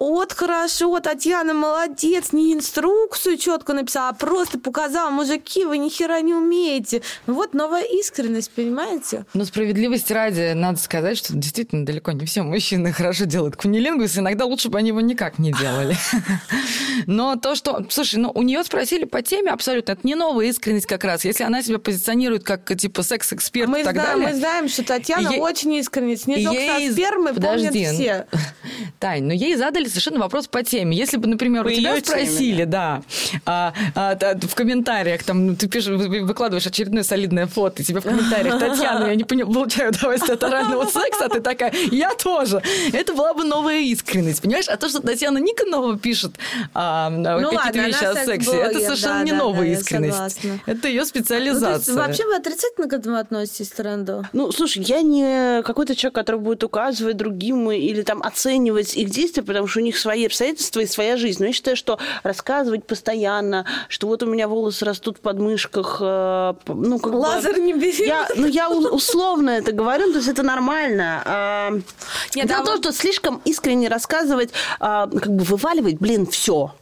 вот 0.00 0.32
хорошо, 0.32 0.98
Татьяна 1.00 1.52
молодец, 1.52 2.32
не 2.32 2.54
инструкцию 2.54 3.36
четко 3.36 3.74
написала, 3.74 4.08
а 4.08 4.12
просто 4.14 4.58
показала, 4.58 5.10
мужики, 5.10 5.66
вы 5.66 5.76
ни 5.76 5.90
хера 5.90 6.22
не 6.22 6.32
умеете. 6.32 7.02
Ну 7.26 7.34
вот 7.34 7.52
новая 7.52 7.82
искренность, 7.82 8.50
понимаете? 8.50 9.26
Ну, 9.34 9.44
справедливости 9.44 10.14
ради, 10.14 10.52
надо 10.54 10.78
сказать, 10.78 11.18
что 11.18 11.34
действительно 11.34 11.84
далеко 11.84 12.12
не 12.12 12.24
все 12.24 12.42
мужчины 12.42 12.92
хорошо 12.92 13.26
делают 13.26 13.56
кунилингус, 13.56 14.16
иногда 14.16 14.46
лучше 14.46 14.70
бы 14.70 14.78
они 14.78 14.88
его 14.88 15.02
никак 15.02 15.38
не 15.38 15.52
делали. 15.52 15.94
Но 17.06 17.36
то, 17.36 17.54
что... 17.54 17.84
Слушай, 17.90 18.20
ну, 18.20 18.32
у 18.34 18.42
нее 18.42 18.64
спросили 18.64 19.04
по 19.04 19.20
теме 19.20 19.50
абсолютно, 19.50 19.92
это 19.92 20.00
не 20.06 20.14
новая 20.14 20.46
искренность 20.46 20.86
как 20.86 21.04
раз. 21.04 21.26
Если 21.26 21.44
она 21.44 21.62
себя 21.62 21.78
позиционирует 21.78 22.42
как, 22.42 22.74
типа, 22.74 23.02
секс-эксперт 23.02 23.68
мы 23.68 23.82
и 23.82 23.84
так 23.84 23.92
знаем, 23.92 24.20
далее... 24.20 24.28
Мы 24.28 24.38
знаем, 24.38 24.68
что 24.68 24.82
Татьяна 24.82 25.30
очень 25.36 25.74
искренне. 25.74 26.16
Снежок 26.16 26.54
со 26.54 27.34
Подожди. 27.34 27.66
помнят 27.68 27.94
все. 27.94 28.26
Тань, 28.98 29.24
но 29.24 29.34
ей 29.34 29.56
задали 29.56 29.89
совершенно 29.90 30.20
вопрос 30.20 30.46
по 30.46 30.62
теме. 30.62 30.96
Если 30.96 31.16
бы, 31.16 31.28
например, 31.28 31.64
по 31.64 31.68
у 31.68 31.72
тебя 31.72 31.98
спросили, 31.98 32.56
теме, 32.56 32.66
да, 32.66 33.02
а, 33.44 33.72
а, 33.94 34.16
а, 34.20 34.38
в 34.40 34.54
комментариях, 34.54 35.22
там, 35.24 35.46
ну, 35.46 35.56
ты 35.56 35.68
пишешь, 35.68 35.88
выкладываешь 35.88 36.66
очередное 36.66 37.02
солидное 37.02 37.46
фото, 37.46 37.82
и 37.82 37.84
тебе 37.84 38.00
в 38.00 38.04
комментариях, 38.04 38.58
Татьяна, 38.60 39.06
я 39.06 39.14
не 39.14 39.24
получаю 39.24 39.90
удовольствие 39.90 40.34
от 40.34 40.44
орального 40.44 40.84
секса, 40.84 41.26
а 41.26 41.28
ты 41.28 41.40
такая, 41.40 41.72
я 41.90 42.14
тоже. 42.14 42.62
Это 42.92 43.14
была 43.14 43.34
бы 43.34 43.44
новая 43.44 43.80
искренность, 43.80 44.42
понимаешь? 44.42 44.68
А 44.68 44.76
то, 44.76 44.88
что 44.88 45.00
Татьяна 45.00 45.38
Никонова 45.38 45.98
пишет 45.98 46.32
а, 46.74 47.10
ну, 47.10 47.50
какие-то 47.50 47.78
вещи 47.78 48.04
о 48.04 48.14
сексе, 48.14 48.50
блогер, 48.50 48.64
это 48.64 48.80
совершенно 48.80 49.18
да, 49.18 49.24
не 49.24 49.32
да, 49.32 49.36
новая 49.38 49.66
да, 49.66 49.72
искренность. 49.72 50.40
Это 50.66 50.88
ее 50.88 51.04
специализация. 51.04 51.94
Ну, 51.94 52.00
вообще 52.00 52.24
вы 52.24 52.36
отрицательно 52.36 52.88
к 52.88 52.92
этому 52.92 53.16
относитесь, 53.16 53.68
тренду? 53.68 54.26
Ну, 54.32 54.52
слушай, 54.52 54.82
я 54.82 55.02
не 55.02 55.62
какой-то 55.62 55.94
человек, 55.94 56.14
который 56.14 56.40
будет 56.40 56.64
указывать 56.64 57.16
другим 57.16 57.70
или 57.70 58.02
там 58.02 58.22
оценивать 58.22 58.96
их 58.96 59.10
действия, 59.10 59.42
потому 59.42 59.66
что 59.66 59.79
у 59.80 59.82
них 59.84 59.98
свои 59.98 60.26
обстоятельства 60.26 60.80
и 60.80 60.86
своя 60.86 61.16
жизнь. 61.16 61.40
Но 61.40 61.46
я 61.46 61.52
считаю, 61.52 61.76
что 61.76 61.98
рассказывать 62.22 62.84
постоянно, 62.84 63.66
что 63.88 64.06
вот 64.06 64.22
у 64.22 64.26
меня 64.26 64.46
волосы 64.46 64.84
растут 64.84 65.18
в 65.18 65.20
подмышках, 65.20 65.98
э, 66.00 66.54
ну, 66.68 66.98
как 66.98 67.12
Лазер 67.12 67.54
бы, 67.54 67.60
не 67.60 67.72
бери. 67.72 68.06
Я, 68.06 68.28
ну, 68.36 68.46
я 68.46 68.68
условно 68.70 69.50
это 69.50 69.72
говорю, 69.72 70.12
то 70.12 70.18
есть 70.18 70.28
это 70.28 70.42
нормально. 70.42 71.22
А, 71.24 71.70
Нет, 72.34 72.48
Дело 72.48 72.62
в 72.62 72.64
том, 72.64 72.76
что 72.78 72.92
слишком 72.92 73.40
искренне 73.44 73.88
рассказывать, 73.88 74.50
а, 74.78 75.06
как 75.06 75.34
бы 75.34 75.44
вываливать, 75.44 75.98
блин, 75.98 76.26
все. 76.26 76.74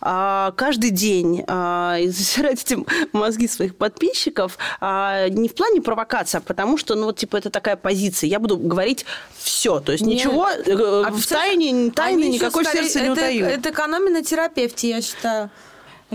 А, 0.00 0.52
каждый 0.56 0.90
день 0.90 1.40
и 1.44 2.08
засирать 2.08 2.62
этим 2.62 2.86
мозги 3.12 3.48
своих 3.48 3.76
подписчиков 3.76 4.58
не 4.80 5.48
в 5.48 5.54
плане 5.54 5.80
провокации, 5.80 6.38
а 6.38 6.40
потому 6.40 6.78
что, 6.78 6.94
ну, 6.94 7.06
вот, 7.06 7.18
типа, 7.18 7.36
это 7.36 7.50
такая 7.50 7.76
позиция. 7.76 8.28
Я 8.28 8.38
буду 8.38 8.56
говорить 8.56 9.04
все. 9.38 9.80
То 9.80 9.92
есть 9.92 10.04
Нет. 10.04 10.18
ничего 10.18 10.46
а 10.46 11.10
в 11.10 11.26
тайне, 11.26 11.90
тайны 11.90 12.24
никакой 12.24 12.43
сердце 12.50 13.00
не 13.00 13.10
утаил. 13.10 13.46
Это 13.46 13.70
экономия 13.70 14.10
на 14.10 14.22
терапевте, 14.22 14.90
я 14.90 15.02
считаю. 15.02 15.50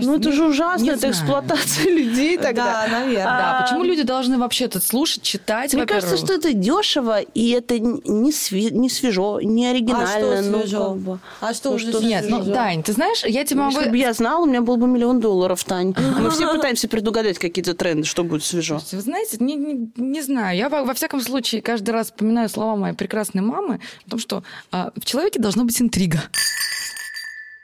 Ну, 0.02 0.16
это 0.16 0.32
же 0.32 0.44
ужасно, 0.44 0.90
это 0.90 1.10
эксплуатация 1.10 1.90
людей 1.90 2.36
тогда. 2.36 2.86
Да, 2.86 2.88
наверное. 3.00 3.24
Да, 3.24 3.60
почему 3.62 3.84
люди 3.84 4.02
должны 4.02 4.38
вообще 4.38 4.64
это 4.66 4.80
слушать, 4.80 5.22
читать? 5.22 5.74
Мне 5.74 5.86
кажется, 5.86 6.16
что 6.16 6.32
это 6.32 6.52
дешево, 6.52 7.20
и 7.20 7.50
это 7.50 7.78
не, 7.78 8.30
сви- 8.30 8.72
не 8.72 8.88
свежо, 8.88 9.40
не 9.40 9.66
оригинально. 9.66 10.38
А 10.38 10.42
что 10.42 10.50
ну, 10.50 10.60
свежо? 10.60 10.94
Ну, 10.94 11.18
а 11.40 11.54
что 11.54 11.70
уже 11.70 11.90
что 11.90 12.00
Нет, 12.00 12.26
ну, 12.28 12.44
Тань, 12.52 12.82
ты 12.82 12.92
знаешь, 12.92 13.24
я 13.24 13.44
тебе 13.44 13.60
могу... 13.60 13.76
Если 13.76 13.90
бы 13.90 13.96
я 13.96 14.12
знала, 14.12 14.44
у 14.44 14.46
меня 14.46 14.60
был 14.60 14.76
бы 14.76 14.86
миллион 14.86 15.20
долларов, 15.20 15.62
Тань. 15.64 15.94
Мы 16.18 16.30
все 16.30 16.52
пытаемся 16.54 16.88
предугадать 16.88 17.38
какие-то 17.38 17.74
тренды, 17.74 18.06
что 18.06 18.24
будет 18.24 18.44
свежо. 18.44 18.80
Вы 18.92 19.00
знаете, 19.00 19.36
не, 19.40 19.56
не, 19.56 19.90
не 19.96 20.22
знаю. 20.22 20.56
Я, 20.56 20.68
во, 20.68 20.84
во 20.84 20.94
всяком 20.94 21.20
случае, 21.20 21.62
каждый 21.62 21.90
раз 21.90 22.06
вспоминаю 22.06 22.48
слова 22.48 22.76
моей 22.76 22.94
прекрасной 22.94 23.42
мамы 23.42 23.80
о 24.06 24.10
том, 24.10 24.18
что 24.18 24.42
а, 24.70 24.90
в 24.96 25.04
человеке 25.04 25.40
должна 25.40 25.64
быть 25.64 25.80
интрига. 25.80 26.22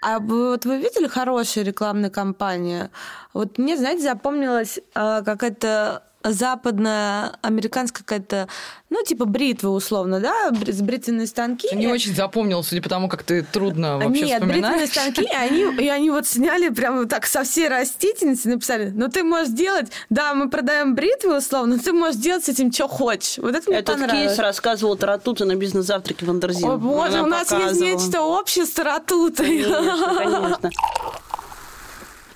А 0.02 0.18
вот 0.18 0.64
вы 0.64 0.78
видели 0.78 1.06
хорошие 1.06 1.64
рекламные 1.64 2.10
кампании? 2.10 2.90
Вот 3.32 3.58
мне, 3.58 3.76
знаете, 3.76 4.02
запомнилась 4.02 4.78
э, 4.78 5.22
какая-то 5.24 6.04
западная, 6.32 7.32
американская 7.42 8.04
какая-то, 8.04 8.48
ну, 8.90 9.02
типа 9.04 9.24
бритва 9.24 9.70
условно, 9.70 10.20
да, 10.20 10.50
с 10.66 10.80
бритвенные 10.80 11.26
станки. 11.26 11.68
Ты 11.68 11.76
не 11.76 11.86
очень 11.88 12.14
запомнил, 12.14 12.62
судя 12.62 12.82
по 12.82 12.88
тому, 12.88 13.08
как 13.08 13.22
ты 13.22 13.42
трудно 13.42 13.98
вообще 13.98 14.22
Нет, 14.24 14.42
вспоминаешь. 14.42 14.62
бритвенные 14.62 14.86
станки, 14.86 15.22
и 15.22 15.34
они, 15.34 15.84
и 15.84 15.88
они 15.88 16.10
вот 16.10 16.26
сняли 16.26 16.68
прямо 16.70 17.06
так 17.06 17.26
со 17.26 17.42
всей 17.44 17.68
растительности, 17.68 18.48
написали, 18.48 18.90
ну, 18.94 19.08
ты 19.08 19.22
можешь 19.24 19.52
делать, 19.52 19.90
да, 20.10 20.34
мы 20.34 20.48
продаем 20.50 20.94
бритвы 20.94 21.38
условно, 21.38 21.76
но 21.76 21.82
ты 21.82 21.92
можешь 21.92 22.20
делать 22.20 22.44
с 22.44 22.48
этим, 22.48 22.72
что 22.72 22.88
хочешь. 22.88 23.38
Вот 23.38 23.54
это 23.54 23.68
мне 23.70 23.78
Этот 23.80 23.96
понравилось. 23.96 24.28
кейс 24.30 24.38
рассказывал 24.38 24.96
Таратута 24.96 25.44
на 25.44 25.56
бизнес-завтраке 25.56 26.26
в 26.26 26.30
Андерзин. 26.30 26.68
О, 26.70 26.76
боже, 26.76 27.22
у 27.22 27.26
нас 27.26 27.50
есть 27.52 27.80
нечто 27.80 28.22
общее 28.22 28.66
с 28.66 28.70
Таратутой. 28.70 29.62
Конечно, 29.64 30.14
конечно. 30.16 30.70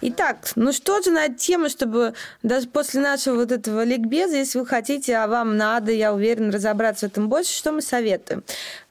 Итак, 0.02 0.52
ну 0.56 0.72
что 0.72 1.02
же 1.02 1.10
на 1.10 1.28
тему, 1.28 1.68
чтобы 1.68 2.14
даже 2.42 2.68
после 2.68 3.00
нашего 3.00 3.34
вот 3.36 3.52
этого 3.52 3.84
ликбеза, 3.84 4.36
если 4.36 4.58
вы 4.58 4.66
хотите, 4.66 5.14
а 5.16 5.26
вам 5.26 5.58
надо, 5.58 5.92
я 5.92 6.14
уверен, 6.14 6.50
разобраться 6.50 7.06
в 7.06 7.12
этом 7.12 7.28
больше, 7.28 7.52
что 7.52 7.72
мы 7.72 7.82
советуем? 7.82 8.42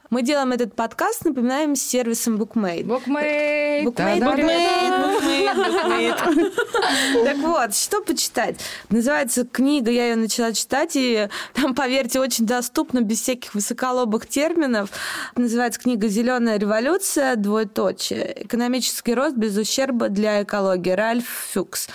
Мы 0.09 0.23
делаем 0.23 0.51
этот 0.51 0.75
подкаст, 0.75 1.23
напоминаем, 1.23 1.75
с 1.75 1.83
сервисом 1.83 2.37
BookMate. 2.37 2.83
BookMate! 2.83 3.83
BookMate, 3.83 4.19
BookMate, 4.19 5.21
BookMate, 5.21 7.23
Так 7.25 7.37
вот, 7.37 7.75
что 7.75 8.01
почитать? 8.01 8.59
Называется 8.89 9.45
книга, 9.45 9.91
я 9.91 10.09
ее 10.09 10.15
начала 10.15 10.51
читать, 10.51 10.95
и 10.95 11.27
там, 11.53 11.75
поверьте, 11.75 12.19
очень 12.19 12.47
доступно, 12.47 13.01
без 13.01 13.21
всяких 13.21 13.53
высоколобых 13.53 14.25
терминов. 14.25 14.89
Называется 15.35 15.79
книга 15.79 16.07
«Зеленая 16.07 16.57
революция. 16.57 17.35
Двоеточие. 17.35 18.45
Экономический 18.45 19.13
рост 19.13 19.35
без 19.35 19.55
ущерба 19.57 20.09
для 20.09 20.41
экологии». 20.41 20.89
Ральф 20.89 21.27
Фюкс. 21.53 21.87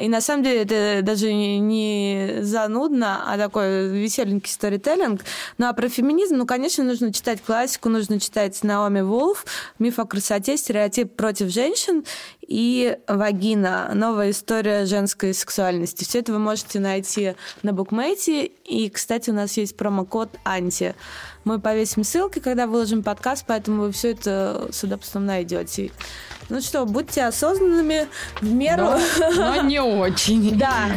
И 0.00 0.08
на 0.08 0.20
самом 0.20 0.42
деле 0.44 0.62
это 0.62 1.00
даже 1.02 1.32
не 1.32 2.38
занудно, 2.40 3.22
а 3.26 3.36
такой 3.36 3.88
веселенький 3.88 4.50
сторителлинг. 4.50 5.22
Ну 5.58 5.66
а 5.66 5.72
про 5.72 5.88
феминизм, 5.88 6.36
ну, 6.36 6.46
конечно, 6.46 6.84
нужно 6.84 7.12
читать 7.12 7.42
классику, 7.42 7.88
нужно 7.88 8.18
читать 8.20 8.62
Наоми 8.62 9.00
Волф, 9.00 9.44
«Миф 9.78 9.98
о 9.98 10.04
красоте», 10.04 10.56
«Стереотип 10.56 11.14
против 11.14 11.48
женщин» 11.48 12.04
и 12.46 12.96
«Вагина. 13.06 13.90
Новая 13.94 14.30
история 14.30 14.86
женской 14.86 15.34
сексуальности». 15.34 16.04
Все 16.04 16.20
это 16.20 16.32
вы 16.32 16.38
можете 16.38 16.80
найти 16.80 17.34
на 17.62 17.72
букмейте. 17.72 18.46
И, 18.46 18.88
кстати, 18.90 19.30
у 19.30 19.34
нас 19.34 19.56
есть 19.56 19.76
промокод 19.76 20.30
«Анти». 20.44 20.94
Мы 21.44 21.58
повесим 21.58 22.04
ссылки, 22.04 22.38
когда 22.38 22.66
выложим 22.66 23.02
подкаст, 23.02 23.44
поэтому 23.46 23.82
вы 23.82 23.92
все 23.92 24.10
это 24.12 24.68
с 24.70 24.82
удобством 24.84 25.26
найдете. 25.26 25.90
Ну 26.48 26.60
что, 26.60 26.84
будьте 26.84 27.24
осознанными 27.24 28.08
в 28.40 28.52
меру. 28.52 28.90
Но, 29.18 29.30
но 29.30 29.62
не 29.62 29.80
очень. 29.80 30.50
Да. 30.60 30.90